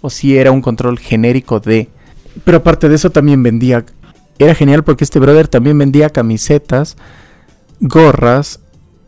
o 0.01 0.11
si 0.11 0.37
era 0.37 0.51
un 0.51 0.61
control 0.61 0.99
genérico 0.99 1.61
de. 1.61 1.89
Pero 2.45 2.59
aparte 2.59 2.89
de 2.89 2.95
eso 2.95 3.11
también 3.11 3.43
vendía. 3.43 3.85
Era 4.39 4.55
genial 4.55 4.85
porque 4.85 5.05
este 5.05 5.19
brother 5.19 5.49
también 5.49 5.79
vendía 5.79 6.11
camisetas, 6.11 6.97
gorras. 7.81 8.61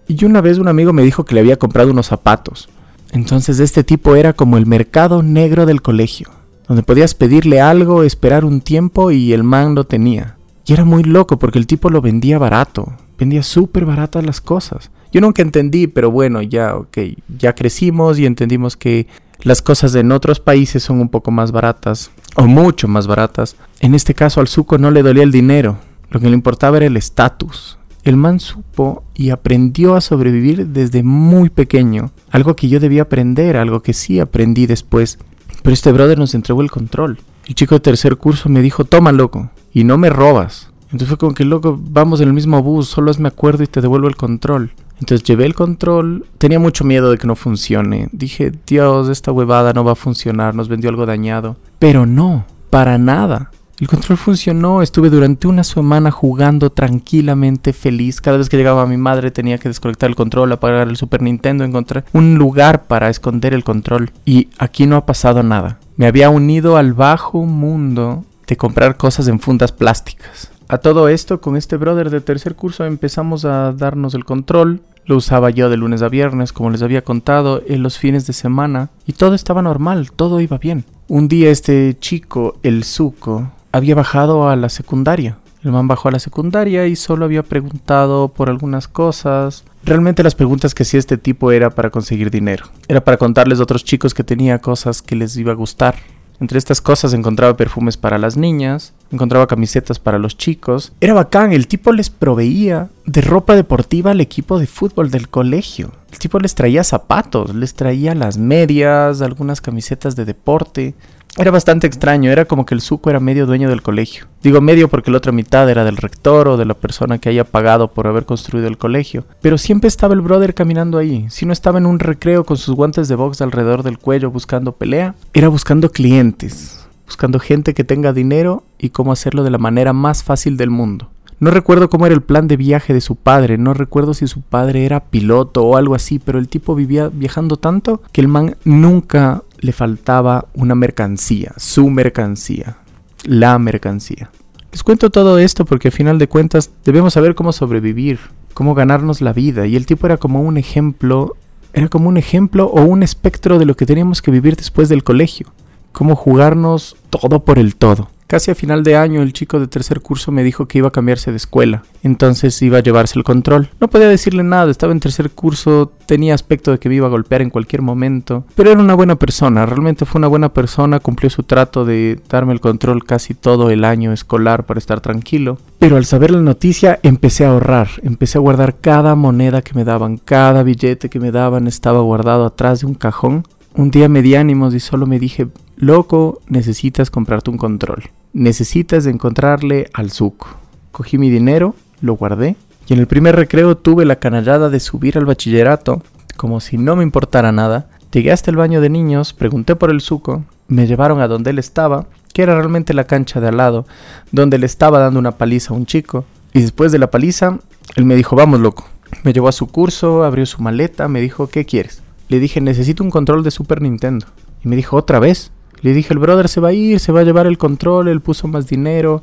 Y 0.06 0.24
una 0.24 0.40
vez 0.40 0.58
un 0.58 0.68
amigo 0.68 0.92
me 0.92 1.02
dijo 1.02 1.24
que 1.24 1.34
le 1.34 1.40
había 1.40 1.58
comprado 1.58 1.90
unos 1.90 2.06
zapatos. 2.06 2.68
Entonces 3.12 3.60
este 3.60 3.84
tipo 3.84 4.16
era 4.16 4.32
como 4.32 4.56
el 4.56 4.66
mercado 4.66 5.22
negro 5.22 5.66
del 5.66 5.82
colegio, 5.82 6.28
donde 6.66 6.82
podías 6.82 7.14
pedirle 7.14 7.60
algo, 7.60 8.02
esperar 8.02 8.44
un 8.44 8.60
tiempo 8.60 9.10
y 9.10 9.32
el 9.32 9.44
man 9.44 9.74
lo 9.74 9.84
tenía. 9.84 10.36
Y 10.66 10.74
era 10.74 10.84
muy 10.84 11.02
loco 11.02 11.38
porque 11.38 11.58
el 11.58 11.66
tipo 11.66 11.88
lo 11.88 12.02
vendía 12.02 12.38
barato, 12.38 12.92
vendía 13.18 13.42
súper 13.42 13.86
baratas 13.86 14.24
las 14.24 14.40
cosas. 14.40 14.90
Yo 15.10 15.22
nunca 15.22 15.40
entendí, 15.40 15.86
pero 15.86 16.10
bueno, 16.10 16.42
ya, 16.42 16.76
ok, 16.76 16.98
ya 17.38 17.54
crecimos 17.54 18.18
y 18.18 18.26
entendimos 18.26 18.76
que 18.76 19.06
las 19.42 19.62
cosas 19.62 19.94
en 19.94 20.12
otros 20.12 20.40
países 20.40 20.82
son 20.82 21.00
un 21.00 21.08
poco 21.08 21.30
más 21.30 21.52
baratas, 21.52 22.10
o 22.36 22.46
mucho 22.46 22.88
más 22.88 23.06
baratas. 23.06 23.56
En 23.80 23.94
este 23.94 24.14
caso 24.14 24.40
al 24.40 24.48
suco 24.48 24.78
no 24.78 24.90
le 24.90 25.02
dolía 25.02 25.22
el 25.22 25.32
dinero, 25.32 25.78
lo 26.10 26.20
que 26.20 26.28
le 26.28 26.34
importaba 26.34 26.78
era 26.78 26.86
el 26.86 26.96
estatus. 26.96 27.78
El 28.04 28.16
man 28.16 28.40
supo 28.40 29.04
y 29.14 29.30
aprendió 29.30 29.94
a 29.94 30.00
sobrevivir 30.00 30.68
desde 30.68 31.02
muy 31.02 31.50
pequeño, 31.50 32.10
algo 32.30 32.56
que 32.56 32.68
yo 32.68 32.80
debía 32.80 33.02
aprender, 33.02 33.56
algo 33.56 33.80
que 33.80 33.92
sí 33.92 34.18
aprendí 34.18 34.66
después. 34.66 35.18
Pero 35.62 35.74
este 35.74 35.92
brother 35.92 36.18
nos 36.18 36.34
entregó 36.34 36.62
el 36.62 36.70
control. 36.70 37.18
El 37.46 37.54
chico 37.54 37.74
de 37.74 37.80
tercer 37.80 38.16
curso 38.16 38.48
me 38.48 38.62
dijo, 38.62 38.84
toma 38.84 39.12
loco, 39.12 39.50
y 39.72 39.84
no 39.84 39.98
me 39.98 40.10
robas. 40.10 40.70
Entonces 40.84 41.08
fue 41.08 41.18
como 41.18 41.34
que 41.34 41.44
loco, 41.44 41.78
vamos 41.80 42.20
en 42.20 42.28
el 42.28 42.34
mismo 42.34 42.62
bus, 42.62 42.88
solo 42.88 43.12
me 43.18 43.28
acuerdo 43.28 43.62
y 43.62 43.66
te 43.66 43.80
devuelvo 43.82 44.08
el 44.08 44.16
control. 44.16 44.72
Entonces 45.00 45.22
llevé 45.22 45.46
el 45.46 45.54
control, 45.54 46.26
tenía 46.38 46.58
mucho 46.58 46.84
miedo 46.84 47.10
de 47.10 47.18
que 47.18 47.26
no 47.26 47.36
funcione. 47.36 48.08
Dije, 48.12 48.52
Dios, 48.66 49.08
esta 49.08 49.32
huevada 49.32 49.72
no 49.72 49.84
va 49.84 49.92
a 49.92 49.96
funcionar, 49.96 50.54
nos 50.54 50.68
vendió 50.68 50.90
algo 50.90 51.06
dañado. 51.06 51.56
Pero 51.78 52.06
no, 52.06 52.46
para 52.70 52.98
nada. 52.98 53.50
El 53.80 53.86
control 53.86 54.18
funcionó, 54.18 54.82
estuve 54.82 55.08
durante 55.08 55.46
una 55.46 55.62
semana 55.62 56.10
jugando 56.10 56.70
tranquilamente, 56.70 57.72
feliz. 57.72 58.20
Cada 58.20 58.36
vez 58.36 58.48
que 58.48 58.56
llegaba 58.56 58.86
mi 58.86 58.96
madre 58.96 59.30
tenía 59.30 59.58
que 59.58 59.68
desconectar 59.68 60.10
el 60.10 60.16
control, 60.16 60.50
apagar 60.50 60.88
el 60.88 60.96
Super 60.96 61.22
Nintendo, 61.22 61.62
encontrar 61.62 62.04
un 62.12 62.34
lugar 62.34 62.88
para 62.88 63.08
esconder 63.08 63.54
el 63.54 63.62
control. 63.62 64.10
Y 64.24 64.48
aquí 64.58 64.86
no 64.86 64.96
ha 64.96 65.06
pasado 65.06 65.44
nada. 65.44 65.78
Me 65.96 66.06
había 66.08 66.28
unido 66.28 66.76
al 66.76 66.92
bajo 66.92 67.44
mundo 67.44 68.24
de 68.48 68.56
comprar 68.56 68.96
cosas 68.96 69.28
en 69.28 69.38
fundas 69.38 69.70
plásticas. 69.70 70.50
A 70.70 70.76
todo 70.76 71.08
esto, 71.08 71.40
con 71.40 71.56
este 71.56 71.78
brother 71.78 72.10
de 72.10 72.20
tercer 72.20 72.54
curso 72.54 72.84
empezamos 72.84 73.46
a 73.46 73.72
darnos 73.72 74.12
el 74.12 74.26
control. 74.26 74.82
Lo 75.06 75.16
usaba 75.16 75.48
yo 75.48 75.70
de 75.70 75.78
lunes 75.78 76.02
a 76.02 76.10
viernes, 76.10 76.52
como 76.52 76.68
les 76.68 76.82
había 76.82 77.02
contado, 77.02 77.62
en 77.66 77.82
los 77.82 77.96
fines 77.96 78.26
de 78.26 78.34
semana. 78.34 78.90
Y 79.06 79.14
todo 79.14 79.34
estaba 79.34 79.62
normal, 79.62 80.12
todo 80.12 80.42
iba 80.42 80.58
bien. 80.58 80.84
Un 81.08 81.26
día 81.26 81.50
este 81.50 81.96
chico, 81.98 82.58
el 82.62 82.84
Zuko, 82.84 83.50
había 83.72 83.94
bajado 83.94 84.50
a 84.50 84.56
la 84.56 84.68
secundaria. 84.68 85.38
El 85.64 85.72
man 85.72 85.88
bajó 85.88 86.10
a 86.10 86.12
la 86.12 86.18
secundaria 86.18 86.86
y 86.86 86.96
solo 86.96 87.24
había 87.24 87.42
preguntado 87.42 88.28
por 88.28 88.50
algunas 88.50 88.88
cosas. 88.88 89.64
Realmente 89.84 90.22
las 90.22 90.34
preguntas 90.34 90.74
que 90.74 90.82
hacía 90.82 91.00
este 91.00 91.16
tipo 91.16 91.50
era 91.50 91.70
para 91.70 91.88
conseguir 91.88 92.30
dinero. 92.30 92.66
Era 92.88 93.02
para 93.02 93.16
contarles 93.16 93.58
a 93.58 93.62
otros 93.62 93.84
chicos 93.84 94.12
que 94.12 94.22
tenía 94.22 94.58
cosas 94.58 95.00
que 95.00 95.16
les 95.16 95.34
iba 95.38 95.52
a 95.52 95.56
gustar. 95.56 95.94
Entre 96.40 96.58
estas 96.58 96.80
cosas 96.80 97.14
encontraba 97.14 97.56
perfumes 97.56 97.96
para 97.96 98.18
las 98.18 98.36
niñas, 98.36 98.92
encontraba 99.10 99.48
camisetas 99.48 99.98
para 99.98 100.18
los 100.18 100.36
chicos. 100.36 100.92
Era 101.00 101.14
bacán, 101.14 101.52
el 101.52 101.66
tipo 101.66 101.92
les 101.92 102.10
proveía 102.10 102.90
de 103.06 103.22
ropa 103.22 103.56
deportiva 103.56 104.12
al 104.12 104.20
equipo 104.20 104.58
de 104.58 104.68
fútbol 104.68 105.10
del 105.10 105.28
colegio. 105.28 105.92
El 106.12 106.18
tipo 106.18 106.38
les 106.38 106.54
traía 106.54 106.84
zapatos, 106.84 107.54
les 107.54 107.74
traía 107.74 108.14
las 108.14 108.38
medias, 108.38 109.20
algunas 109.20 109.60
camisetas 109.60 110.14
de 110.14 110.24
deporte. 110.24 110.94
Era 111.38 111.52
bastante 111.52 111.86
extraño, 111.86 112.32
era 112.32 112.46
como 112.46 112.66
que 112.66 112.74
el 112.74 112.80
suco 112.80 113.10
era 113.10 113.20
medio 113.20 113.46
dueño 113.46 113.68
del 113.68 113.80
colegio. 113.80 114.26
Digo 114.42 114.60
medio 114.60 114.88
porque 114.88 115.12
la 115.12 115.18
otra 115.18 115.30
mitad 115.30 115.70
era 115.70 115.84
del 115.84 115.96
rector 115.96 116.48
o 116.48 116.56
de 116.56 116.64
la 116.64 116.74
persona 116.74 117.18
que 117.18 117.28
haya 117.28 117.44
pagado 117.44 117.92
por 117.92 118.08
haber 118.08 118.24
construido 118.24 118.66
el 118.66 118.76
colegio. 118.76 119.24
Pero 119.40 119.56
siempre 119.56 119.86
estaba 119.86 120.14
el 120.14 120.20
brother 120.20 120.52
caminando 120.52 120.98
ahí. 120.98 121.26
Si 121.30 121.46
no 121.46 121.52
estaba 121.52 121.78
en 121.78 121.86
un 121.86 122.00
recreo 122.00 122.42
con 122.42 122.56
sus 122.56 122.74
guantes 122.74 123.06
de 123.06 123.14
box 123.14 123.40
alrededor 123.40 123.84
del 123.84 123.98
cuello 123.98 124.32
buscando 124.32 124.72
pelea, 124.72 125.14
era 125.32 125.46
buscando 125.46 125.92
clientes, 125.92 126.88
buscando 127.06 127.38
gente 127.38 127.72
que 127.72 127.84
tenga 127.84 128.12
dinero 128.12 128.64
y 128.76 128.90
cómo 128.90 129.12
hacerlo 129.12 129.44
de 129.44 129.50
la 129.50 129.58
manera 129.58 129.92
más 129.92 130.24
fácil 130.24 130.56
del 130.56 130.70
mundo. 130.70 131.08
No 131.38 131.52
recuerdo 131.52 131.88
cómo 131.88 132.04
era 132.04 132.16
el 132.16 132.22
plan 132.22 132.48
de 132.48 132.56
viaje 132.56 132.92
de 132.92 133.00
su 133.00 133.14
padre, 133.14 133.58
no 133.58 133.72
recuerdo 133.72 134.12
si 134.12 134.26
su 134.26 134.40
padre 134.40 134.84
era 134.84 135.04
piloto 135.04 135.64
o 135.64 135.76
algo 135.76 135.94
así, 135.94 136.18
pero 136.18 136.40
el 136.40 136.48
tipo 136.48 136.74
vivía 136.74 137.10
viajando 137.12 137.56
tanto 137.56 138.02
que 138.10 138.20
el 138.20 138.26
man 138.26 138.56
nunca 138.64 139.44
le 139.60 139.72
faltaba 139.72 140.46
una 140.54 140.74
mercancía, 140.74 141.52
su 141.56 141.90
mercancía, 141.90 142.78
la 143.24 143.58
mercancía. 143.58 144.30
Les 144.72 144.82
cuento 144.82 145.10
todo 145.10 145.38
esto 145.38 145.64
porque 145.64 145.88
al 145.88 145.92
final 145.92 146.18
de 146.18 146.28
cuentas 146.28 146.70
debemos 146.84 147.14
saber 147.14 147.34
cómo 147.34 147.52
sobrevivir, 147.52 148.18
cómo 148.54 148.74
ganarnos 148.74 149.20
la 149.20 149.32
vida. 149.32 149.66
Y 149.66 149.76
el 149.76 149.86
tipo 149.86 150.06
era 150.06 150.18
como 150.18 150.42
un 150.42 150.56
ejemplo, 150.56 151.36
era 151.72 151.88
como 151.88 152.08
un 152.08 152.16
ejemplo 152.16 152.66
o 152.66 152.82
un 152.82 153.02
espectro 153.02 153.58
de 153.58 153.64
lo 153.64 153.76
que 153.76 153.86
teníamos 153.86 154.22
que 154.22 154.30
vivir 154.30 154.56
después 154.56 154.88
del 154.88 155.04
colegio. 155.04 155.46
Cómo 155.92 156.16
jugarnos 156.16 156.96
todo 157.10 157.44
por 157.44 157.58
el 157.58 157.76
todo. 157.76 158.10
Casi 158.28 158.50
a 158.50 158.54
final 158.54 158.84
de 158.84 158.94
año 158.94 159.22
el 159.22 159.32
chico 159.32 159.58
de 159.58 159.68
tercer 159.68 160.02
curso 160.02 160.32
me 160.32 160.44
dijo 160.44 160.68
que 160.68 160.76
iba 160.76 160.88
a 160.88 160.92
cambiarse 160.92 161.30
de 161.30 161.38
escuela, 161.38 161.84
entonces 162.02 162.60
iba 162.60 162.76
a 162.76 162.82
llevarse 162.82 163.18
el 163.18 163.24
control. 163.24 163.70
No 163.80 163.88
podía 163.88 164.06
decirle 164.06 164.42
nada, 164.42 164.70
estaba 164.70 164.92
en 164.92 165.00
tercer 165.00 165.30
curso, 165.30 165.90
tenía 166.04 166.34
aspecto 166.34 166.70
de 166.70 166.78
que 166.78 166.90
me 166.90 166.96
iba 166.96 167.06
a 167.06 167.10
golpear 167.10 167.40
en 167.40 167.48
cualquier 167.48 167.80
momento, 167.80 168.44
pero 168.54 168.70
era 168.70 168.82
una 168.82 168.92
buena 168.92 169.16
persona, 169.16 169.64
realmente 169.64 170.04
fue 170.04 170.18
una 170.18 170.28
buena 170.28 170.52
persona, 170.52 171.00
cumplió 171.00 171.30
su 171.30 171.42
trato 171.42 171.86
de 171.86 172.20
darme 172.28 172.52
el 172.52 172.60
control 172.60 173.02
casi 173.02 173.32
todo 173.32 173.70
el 173.70 173.82
año 173.82 174.12
escolar 174.12 174.66
para 174.66 174.76
estar 174.76 175.00
tranquilo. 175.00 175.56
Pero 175.78 175.96
al 175.96 176.04
saber 176.04 176.30
la 176.30 176.42
noticia 176.42 177.00
empecé 177.02 177.46
a 177.46 177.52
ahorrar, 177.52 177.88
empecé 178.02 178.36
a 178.36 178.42
guardar 178.42 178.76
cada 178.78 179.14
moneda 179.14 179.62
que 179.62 179.72
me 179.72 179.84
daban, 179.84 180.18
cada 180.18 180.62
billete 180.62 181.08
que 181.08 181.18
me 181.18 181.32
daban 181.32 181.66
estaba 181.66 182.00
guardado 182.02 182.44
atrás 182.44 182.80
de 182.80 182.88
un 182.88 182.94
cajón. 182.94 183.46
Un 183.74 183.90
día 183.90 184.10
me 184.10 184.20
di 184.20 184.34
ánimos 184.34 184.74
y 184.74 184.80
solo 184.80 185.06
me 185.06 185.18
dije, 185.18 185.48
loco, 185.76 186.42
necesitas 186.46 187.10
comprarte 187.10 187.48
un 187.48 187.56
control 187.56 188.10
necesitas 188.32 189.06
encontrarle 189.06 189.90
al 189.94 190.10
suco. 190.10 190.48
Cogí 190.92 191.18
mi 191.18 191.30
dinero, 191.30 191.74
lo 192.00 192.14
guardé 192.14 192.56
y 192.88 192.94
en 192.94 193.00
el 193.00 193.06
primer 193.06 193.36
recreo 193.36 193.76
tuve 193.76 194.04
la 194.06 194.16
canallada 194.16 194.70
de 194.70 194.80
subir 194.80 195.18
al 195.18 195.26
bachillerato 195.26 196.02
como 196.36 196.60
si 196.60 196.78
no 196.78 196.96
me 196.96 197.02
importara 197.02 197.52
nada. 197.52 197.90
Llegué 198.10 198.32
hasta 198.32 198.50
el 198.50 198.56
baño 198.56 198.80
de 198.80 198.88
niños, 198.88 199.34
pregunté 199.34 199.76
por 199.76 199.90
el 199.90 200.00
suco, 200.00 200.44
me 200.68 200.86
llevaron 200.86 201.20
a 201.20 201.28
donde 201.28 201.50
él 201.50 201.58
estaba, 201.58 202.06
que 202.32 202.42
era 202.42 202.54
realmente 202.54 202.94
la 202.94 203.04
cancha 203.04 203.40
de 203.40 203.48
al 203.48 203.58
lado, 203.58 203.86
donde 204.32 204.56
le 204.56 204.64
estaba 204.64 205.00
dando 205.00 205.18
una 205.18 205.32
paliza 205.32 205.74
a 205.74 205.76
un 205.76 205.84
chico. 205.84 206.24
Y 206.54 206.62
después 206.62 206.90
de 206.90 206.98
la 206.98 207.10
paliza, 207.10 207.58
él 207.96 208.06
me 208.06 208.14
dijo, 208.14 208.36
vamos 208.36 208.60
loco. 208.60 208.88
Me 209.24 209.34
llevó 209.34 209.48
a 209.48 209.52
su 209.52 209.66
curso, 209.66 210.24
abrió 210.24 210.46
su 210.46 210.62
maleta, 210.62 211.08
me 211.08 211.20
dijo, 211.20 211.48
¿qué 211.48 211.66
quieres? 211.66 212.02
Le 212.28 212.38
dije, 212.38 212.62
necesito 212.62 213.04
un 213.04 213.10
control 213.10 213.42
de 213.42 213.50
Super 213.50 213.82
Nintendo. 213.82 214.26
Y 214.64 214.68
me 214.68 214.76
dijo, 214.76 214.96
¿otra 214.96 215.18
vez? 215.18 215.50
Le 215.82 215.92
dije, 215.92 216.12
el 216.12 216.18
brother 216.18 216.48
se 216.48 216.60
va 216.60 216.68
a 216.68 216.72
ir, 216.72 217.00
se 217.00 217.12
va 217.12 217.20
a 217.20 217.24
llevar 217.24 217.46
el 217.46 217.58
control, 217.58 218.08
él 218.08 218.20
puso 218.20 218.48
más 218.48 218.66
dinero. 218.66 219.22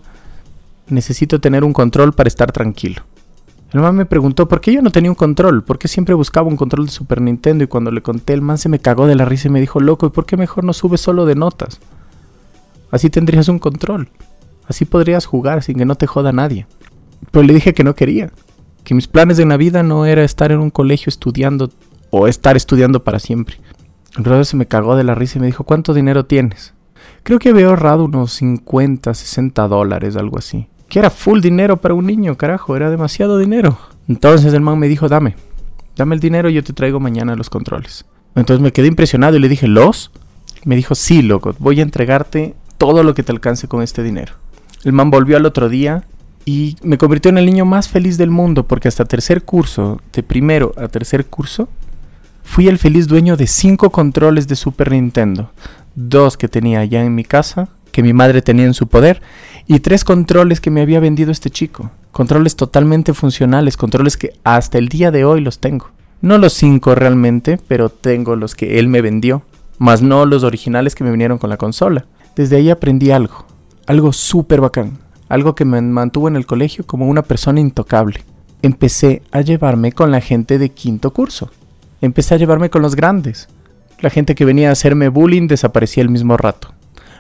Necesito 0.88 1.40
tener 1.40 1.64
un 1.64 1.74
control 1.74 2.14
para 2.14 2.28
estar 2.28 2.52
tranquilo. 2.52 3.02
El 3.72 3.82
man 3.82 3.96
me 3.96 4.06
preguntó 4.06 4.48
por 4.48 4.62
qué 4.62 4.72
yo 4.72 4.82
no 4.82 4.92
tenía 4.92 5.12
un 5.12 5.16
control, 5.16 5.64
por 5.64 5.78
qué 5.78 5.88
siempre 5.88 6.16
buscaba 6.16 6.48
un 6.48 6.56
control 6.56 6.86
de 6.86 6.92
Super 6.92 7.20
Nintendo 7.20 7.64
y 7.64 7.68
cuando 7.68 7.92
le 7.92 8.02
conté 8.02 8.34
el 8.34 8.42
man 8.42 8.58
se 8.58 8.70
me 8.70 8.80
cagó 8.80 9.06
de 9.06 9.16
la 9.16 9.26
risa 9.26 9.50
y 9.50 9.52
me 9.52 9.60
dijo, 9.60 9.82
loco, 9.82 10.06
¿y 10.06 10.12
por 10.12 10.26
qué 10.26 10.38
mejor 10.38 10.64
no 10.64 10.72
subes 10.72 11.02
solo 11.02 11.26
de 11.26 11.36
notas? 11.36 11.82
Así 12.90 13.10
tendrías 13.10 13.50
un 13.50 13.60
control. 13.60 14.08
Así 14.68 14.86
podrías 14.86 15.26
jugar 15.26 15.62
sin 15.62 15.78
que 15.78 15.86
no 15.86 15.96
te 15.96 16.08
joda 16.08 16.32
nadie. 16.32 16.68
Pero 17.32 17.44
le 17.44 17.54
dije 17.54 17.74
que 17.74 17.84
no 17.84 17.96
quería, 17.96 18.32
que 18.86 18.94
mis 18.94 19.08
planes 19.08 19.36
de 19.36 19.46
la 19.46 19.58
vida 19.58 19.84
no 19.84 20.06
era 20.06 20.24
estar 20.24 20.52
en 20.54 20.60
un 20.60 20.70
colegio 20.70 21.10
estudiando 21.10 21.70
o 22.12 22.28
estar 22.28 22.56
estudiando 22.56 23.04
para 23.04 23.20
siempre. 23.20 23.58
Brother 24.18 24.46
se 24.46 24.58
me 24.58 24.66
cagó 24.66 24.96
de 24.96 25.04
la 25.04 25.16
risa 25.16 25.38
y 25.38 25.42
me 25.42 25.48
dijo, 25.48 25.64
¿cuánto 25.64 25.94
dinero 25.94 26.26
tienes? 26.26 26.74
Creo 27.24 27.40
que 27.40 27.50
había 27.50 27.68
ahorrado 27.68 28.06
unos 28.06 28.32
50, 28.34 29.14
60 29.14 29.68
dólares, 29.68 30.16
algo 30.16 30.38
así. 30.38 30.68
Que 30.88 31.00
era 31.00 31.10
full 31.10 31.42
dinero 31.42 31.78
para 31.78 31.94
un 31.94 32.06
niño, 32.06 32.38
carajo, 32.38 32.76
era 32.76 32.90
demasiado 32.90 33.38
dinero. 33.38 33.78
Entonces 34.08 34.54
el 34.54 34.62
man 34.62 34.80
me 34.80 34.88
dijo, 34.88 35.10
dame, 35.10 35.36
dame 35.96 36.16
el 36.16 36.22
dinero 36.22 36.50
y 36.50 36.54
yo 36.54 36.64
te 36.64 36.74
traigo 36.74 37.00
mañana 37.00 37.36
los 37.36 37.50
controles. 37.50 38.06
Entonces 38.36 38.62
me 38.62 38.72
quedé 38.72 38.88
impresionado 38.88 39.38
y 39.38 39.40
le 39.40 39.50
dije, 39.50 39.68
¿los? 39.68 40.12
Me 40.64 40.76
dijo, 40.76 40.96
sí, 40.96 41.22
loco, 41.22 41.56
voy 41.60 41.80
a 41.80 41.84
entregarte 41.84 42.56
todo 42.78 43.04
lo 43.04 43.14
que 43.14 43.24
te 43.24 43.32
alcance 43.32 43.68
con 43.68 43.82
este 43.82 44.04
dinero. 44.04 44.34
El 44.84 44.94
man 44.94 45.10
volvió 45.10 45.38
al 45.38 45.46
otro 45.46 45.70
día 45.70 46.04
y 46.46 46.76
me 46.84 46.98
convirtió 46.98 47.30
en 47.30 47.40
el 47.40 47.46
niño 47.46 47.66
más 47.66 47.90
feliz 47.90 48.18
del 48.18 48.30
mundo 48.30 48.68
porque 48.68 48.88
hasta 48.88 49.06
tercer 49.06 49.44
curso, 49.44 50.00
de 50.14 50.22
primero 50.22 50.74
a 50.78 50.88
tercer 50.88 51.26
curso, 51.26 51.68
fui 52.46 52.70
el 52.70 52.78
feliz 52.78 53.08
dueño 53.08 53.36
de 53.36 53.48
cinco 53.48 53.90
controles 53.90 54.48
de 54.48 54.56
Super 54.56 54.92
Nintendo. 54.92 55.52
Dos 55.96 56.38
que 56.38 56.48
tenía 56.48 56.86
ya 56.86 57.04
en 57.04 57.14
mi 57.14 57.26
casa, 57.26 57.68
que 57.92 58.04
mi 58.04 58.14
madre 58.14 58.42
tenía 58.42 58.66
en 58.66 58.74
su 58.74 58.88
poder, 58.88 59.22
y 59.68 59.80
tres 59.80 60.06
controles 60.06 60.62
que 60.62 60.72
me 60.72 60.82
había 60.82 61.02
vendido 61.02 61.32
este 61.32 61.50
chico. 61.50 61.92
Controles 62.12 62.56
totalmente 62.56 63.14
funcionales, 63.14 63.76
controles 63.76 64.16
que 64.16 64.34
hasta 64.46 64.78
el 64.78 64.88
día 64.88 65.12
de 65.12 65.26
hoy 65.26 65.42
los 65.42 65.60
tengo. 65.60 65.90
No 66.22 66.38
los 66.38 66.54
cinco 66.54 66.96
realmente, 66.96 67.60
pero 67.68 67.90
tengo 67.90 68.38
los 68.38 68.56
que 68.56 68.80
él 68.80 68.88
me 68.88 69.02
vendió, 69.02 69.44
más 69.80 70.02
no 70.02 70.26
los 70.26 70.44
originales 70.44 70.96
que 70.96 71.04
me 71.04 71.12
vinieron 71.12 71.38
con 71.38 71.50
la 71.50 71.58
consola. 71.58 72.06
Desde 72.36 72.58
ahí 72.58 72.70
aprendí 72.70 73.12
algo, 73.12 73.46
algo 73.88 74.14
súper 74.14 74.62
bacán, 74.62 75.00
algo 75.28 75.56
que 75.56 75.66
me 75.66 75.82
mantuvo 75.82 76.28
en 76.28 76.36
el 76.36 76.46
colegio 76.46 76.86
como 76.86 77.08
una 77.08 77.24
persona 77.24 77.60
intocable. 77.60 78.24
Empecé 78.62 79.24
a 79.32 79.42
llevarme 79.42 79.92
con 79.92 80.12
la 80.12 80.22
gente 80.22 80.58
de 80.58 80.70
quinto 80.70 81.12
curso. 81.12 81.52
Empecé 82.02 82.36
a 82.36 82.38
llevarme 82.38 82.70
con 82.70 82.82
los 82.82 82.96
grandes. 82.96 83.48
La 84.00 84.10
gente 84.10 84.36
que 84.36 84.46
venía 84.46 84.70
a 84.70 84.74
hacerme 84.74 85.10
bullying 85.10 85.48
desaparecía 85.48 86.04
el 86.04 86.10
mismo 86.10 86.38
rato. 86.38 86.74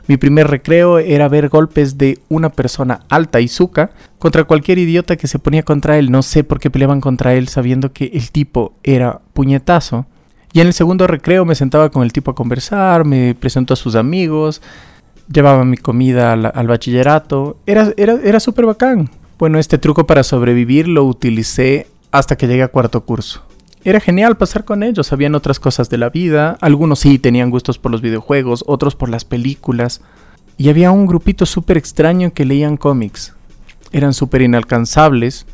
Mi 0.07 0.17
primer 0.17 0.47
recreo 0.47 0.99
era 0.99 1.27
ver 1.27 1.49
golpes 1.49 1.97
de 1.97 2.19
una 2.29 2.49
persona 2.49 3.01
alta 3.09 3.41
y 3.41 3.47
suca 3.47 3.89
contra 4.19 4.43
cualquier 4.43 4.77
idiota 4.77 5.15
que 5.15 5.27
se 5.27 5.39
ponía 5.39 5.63
contra 5.63 5.97
él. 5.97 6.11
No 6.11 6.21
sé 6.21 6.43
por 6.43 6.59
qué 6.59 6.69
peleaban 6.69 7.01
contra 7.01 7.33
él 7.33 7.47
sabiendo 7.47 7.91
que 7.91 8.11
el 8.13 8.31
tipo 8.31 8.73
era 8.83 9.21
puñetazo. 9.33 10.05
Y 10.53 10.61
en 10.61 10.67
el 10.67 10.73
segundo 10.73 11.07
recreo 11.07 11.43
me 11.43 11.55
sentaba 11.55 11.89
con 11.89 12.03
el 12.03 12.13
tipo 12.13 12.31
a 12.31 12.35
conversar, 12.35 13.03
me 13.03 13.35
presentó 13.35 13.73
a 13.73 13.77
sus 13.77 13.95
amigos, 13.95 14.61
llevaba 15.31 15.65
mi 15.65 15.77
comida 15.77 16.33
al, 16.33 16.67
bachillerato. 16.67 17.57
Era, 17.65 17.91
era, 17.97 18.19
era 18.23 18.39
súper 18.39 18.65
bacán. 18.65 19.09
Bueno, 19.39 19.57
este 19.57 19.79
truco 19.79 20.05
para 20.05 20.23
sobrevivir 20.23 20.87
lo 20.87 21.03
utilicé 21.03 21.87
hasta 22.11 22.37
que 22.37 22.47
llegué 22.47 22.63
a 22.63 22.69
cuarto 22.69 23.01
curso. 23.05 23.43
Era 23.85 23.99
genial 23.99 24.35
pasar 24.35 24.65
con 24.65 24.81
ellos, 24.81 25.05
sabían 25.05 25.35
otras 25.35 25.59
cosas 25.59 25.91
de 25.91 25.99
la 25.99 26.09
vida, 26.09 26.57
algunos 26.59 27.01
sí 27.01 27.19
tenían 27.19 27.51
gustos 27.51 27.77
por 27.77 27.91
los 27.91 28.01
videojuegos, 28.01 28.63
otros 28.65 28.95
por 28.95 29.09
las 29.09 29.25
películas, 29.25 30.01
y 30.57 30.69
había 30.69 30.89
un 30.89 31.05
grupito 31.05 31.45
súper 31.45 31.77
extraño 31.77 32.33
que 32.33 32.45
leían 32.45 32.77
cómics. 32.77 33.35
Eran 33.91 34.15
súper 34.15 34.41
inalcanzables, 34.41 35.45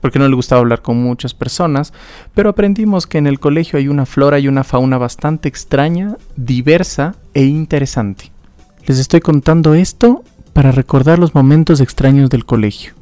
porque 0.00 0.20
no 0.20 0.28
le 0.28 0.36
gustaba 0.36 0.60
hablar 0.60 0.82
con 0.82 1.02
muchas 1.02 1.34
personas, 1.34 1.92
pero 2.32 2.50
aprendimos 2.50 3.08
que 3.08 3.18
en 3.18 3.26
el 3.26 3.40
colegio 3.40 3.76
hay 3.76 3.88
una 3.88 4.06
flora 4.06 4.38
y 4.38 4.46
una 4.46 4.62
fauna 4.62 4.96
bastante 4.96 5.48
extraña, 5.48 6.16
diversa 6.36 7.16
e 7.34 7.42
interesante. 7.42 8.30
Les 8.86 9.00
estoy 9.00 9.18
contando 9.18 9.74
esto 9.74 10.22
para 10.52 10.70
recordar 10.70 11.18
los 11.18 11.34
momentos 11.34 11.80
extraños 11.80 12.30
del 12.30 12.44
colegio, 12.44 12.92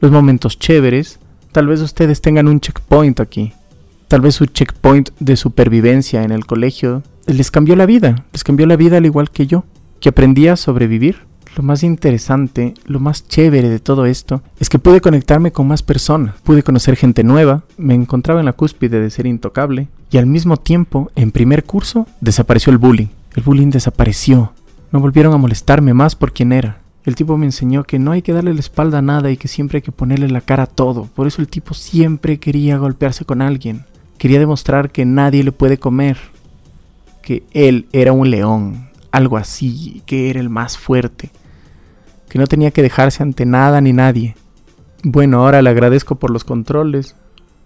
los 0.00 0.10
momentos 0.10 0.58
chéveres, 0.58 1.20
tal 1.52 1.66
vez 1.66 1.82
ustedes 1.82 2.22
tengan 2.22 2.48
un 2.48 2.60
checkpoint 2.60 3.20
aquí, 3.20 3.52
tal 4.08 4.22
vez 4.22 4.34
su 4.34 4.46
checkpoint 4.46 5.10
de 5.20 5.36
supervivencia 5.36 6.24
en 6.24 6.32
el 6.32 6.46
colegio 6.46 7.02
les 7.26 7.50
cambió 7.50 7.76
la 7.76 7.86
vida, 7.86 8.24
les 8.32 8.42
cambió 8.42 8.66
la 8.66 8.76
vida 8.76 8.96
al 8.96 9.06
igual 9.06 9.30
que 9.30 9.46
yo, 9.46 9.64
que 10.00 10.08
aprendí 10.08 10.48
a 10.48 10.56
sobrevivir. 10.56 11.28
Lo 11.56 11.62
más 11.62 11.82
interesante, 11.82 12.74
lo 12.86 13.00
más 13.00 13.26
chévere 13.26 13.68
de 13.68 13.80
todo 13.80 14.06
esto 14.06 14.42
es 14.60 14.68
que 14.68 14.78
pude 14.78 15.00
conectarme 15.00 15.52
con 15.52 15.66
más 15.66 15.82
personas, 15.82 16.36
pude 16.42 16.62
conocer 16.62 16.96
gente 16.96 17.24
nueva, 17.24 17.64
me 17.76 17.94
encontraba 17.94 18.40
en 18.40 18.46
la 18.46 18.52
cúspide 18.52 19.00
de 19.00 19.10
ser 19.10 19.26
intocable 19.26 19.88
y 20.10 20.18
al 20.18 20.26
mismo 20.26 20.56
tiempo, 20.56 21.10
en 21.16 21.30
primer 21.30 21.64
curso, 21.64 22.06
desapareció 22.20 22.72
el 22.72 22.78
bullying. 22.78 23.08
El 23.34 23.42
bullying 23.42 23.70
desapareció. 23.70 24.52
No 24.90 25.00
volvieron 25.00 25.34
a 25.34 25.38
molestarme 25.38 25.92
más 25.92 26.16
por 26.16 26.32
quien 26.32 26.52
era. 26.52 26.80
El 27.04 27.14
tipo 27.14 27.36
me 27.36 27.46
enseñó 27.46 27.84
que 27.84 27.98
no 27.98 28.12
hay 28.12 28.22
que 28.22 28.32
darle 28.32 28.54
la 28.54 28.60
espalda 28.60 28.98
a 28.98 29.02
nada 29.02 29.30
y 29.30 29.36
que 29.36 29.48
siempre 29.48 29.78
hay 29.78 29.82
que 29.82 29.92
ponerle 29.92 30.28
la 30.28 30.40
cara 30.40 30.64
a 30.64 30.66
todo. 30.66 31.04
Por 31.14 31.26
eso 31.26 31.42
el 31.42 31.48
tipo 31.48 31.74
siempre 31.74 32.38
quería 32.38 32.78
golpearse 32.78 33.24
con 33.24 33.42
alguien. 33.42 33.84
Quería 34.18 34.40
demostrar 34.40 34.90
que 34.90 35.04
nadie 35.04 35.44
le 35.44 35.52
puede 35.52 35.78
comer, 35.78 36.18
que 37.22 37.44
él 37.52 37.86
era 37.92 38.12
un 38.12 38.30
león, 38.30 38.90
algo 39.12 39.36
así, 39.36 40.02
que 40.06 40.28
era 40.28 40.40
el 40.40 40.50
más 40.50 40.76
fuerte, 40.76 41.30
que 42.28 42.38
no 42.38 42.48
tenía 42.48 42.72
que 42.72 42.82
dejarse 42.82 43.22
ante 43.22 43.46
nada 43.46 43.80
ni 43.80 43.92
nadie. 43.92 44.34
Bueno, 45.04 45.44
ahora 45.44 45.62
le 45.62 45.70
agradezco 45.70 46.16
por 46.16 46.30
los 46.30 46.42
controles, 46.42 47.14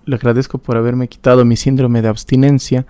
le 0.04 0.16
agradezco 0.16 0.58
por 0.58 0.76
haberme 0.76 1.08
quitado 1.08 1.46
mi 1.46 1.56
síndrome 1.56 2.02
de 2.02 2.08
abstinencia 2.08 2.84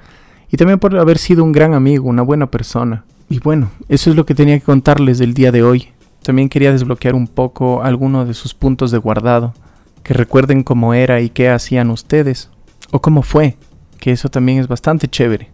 y 0.50 0.56
también 0.56 0.80
por 0.80 0.98
haber 0.98 1.18
sido 1.18 1.44
un 1.44 1.52
gran 1.52 1.72
amigo, 1.72 2.08
una 2.08 2.22
buena 2.22 2.50
persona. 2.50 3.04
Y 3.30 3.38
bueno, 3.38 3.70
eso 3.88 4.10
es 4.10 4.16
lo 4.16 4.26
que 4.26 4.34
tenía 4.34 4.58
que 4.58 4.64
contarles 4.64 5.18
del 5.18 5.34
día 5.34 5.52
de 5.52 5.62
hoy. 5.62 5.88
También 6.24 6.48
quería 6.48 6.72
desbloquear 6.72 7.14
un 7.14 7.28
poco 7.28 7.82
algunos 7.82 8.26
de 8.26 8.34
sus 8.34 8.54
puntos 8.54 8.90
de 8.90 8.98
guardado, 8.98 9.54
que 10.02 10.14
recuerden 10.14 10.64
cómo 10.64 10.94
era 10.94 11.20
y 11.20 11.30
qué 11.30 11.48
hacían 11.48 11.90
ustedes 11.90 12.50
o 12.92 13.00
cómo 13.00 13.22
fue, 13.22 13.56
que 13.98 14.12
eso 14.12 14.28
también 14.28 14.58
es 14.58 14.68
bastante 14.68 15.08
chévere. 15.08 15.50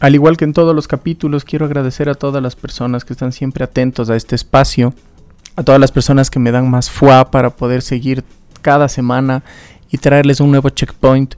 Al 0.00 0.14
igual 0.14 0.36
que 0.36 0.44
en 0.44 0.52
todos 0.52 0.74
los 0.74 0.88
capítulos, 0.88 1.44
quiero 1.44 1.66
agradecer 1.66 2.08
a 2.08 2.14
todas 2.14 2.42
las 2.42 2.56
personas 2.56 3.04
que 3.04 3.12
están 3.12 3.30
siempre 3.30 3.62
atentos 3.62 4.10
a 4.10 4.16
este 4.16 4.34
espacio, 4.34 4.94
a 5.54 5.62
todas 5.62 5.80
las 5.80 5.92
personas 5.92 6.30
que 6.30 6.38
me 6.38 6.50
dan 6.50 6.70
más 6.70 6.90
fuá 6.90 7.30
para 7.30 7.50
poder 7.50 7.82
seguir 7.82 8.24
cada 8.62 8.88
semana 8.88 9.42
y 9.90 9.98
traerles 9.98 10.40
un 10.40 10.50
nuevo 10.50 10.70
checkpoint. 10.70 11.34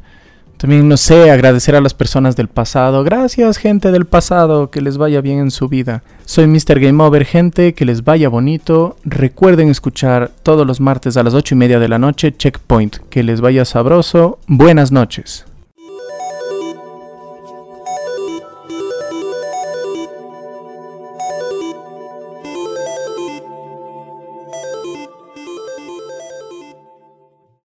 También, 0.61 0.89
no 0.89 0.99
sé, 0.99 1.31
agradecer 1.31 1.75
a 1.75 1.81
las 1.81 1.95
personas 1.95 2.37
del 2.37 2.49
pasado. 2.49 3.03
Gracias, 3.03 3.57
gente 3.57 3.91
del 3.93 4.05
pasado, 4.05 4.71
que 4.71 4.83
les 4.83 4.99
vaya 4.99 5.23
bien 5.23 5.39
en 5.39 5.51
su 5.51 5.69
vida. 5.69 6.03
Soy 6.27 6.47
Mr. 6.47 6.79
Game 6.79 7.03
Over, 7.03 7.25
gente, 7.25 7.73
que 7.73 7.87
les 7.87 8.05
vaya 8.05 8.29
bonito. 8.29 8.99
Recuerden 9.03 9.71
escuchar 9.71 10.33
todos 10.43 10.67
los 10.67 10.79
martes 10.79 11.17
a 11.17 11.23
las 11.23 11.33
8 11.33 11.55
y 11.55 11.59
media 11.59 11.79
de 11.79 11.89
la 11.89 11.99
noche, 11.99 12.37
Checkpoint. 12.37 12.99
Que 13.09 13.23
les 13.23 13.41
vaya 13.41 13.65
sabroso. 13.65 14.39
Buenas 14.49 14.93
noches. 14.93 15.47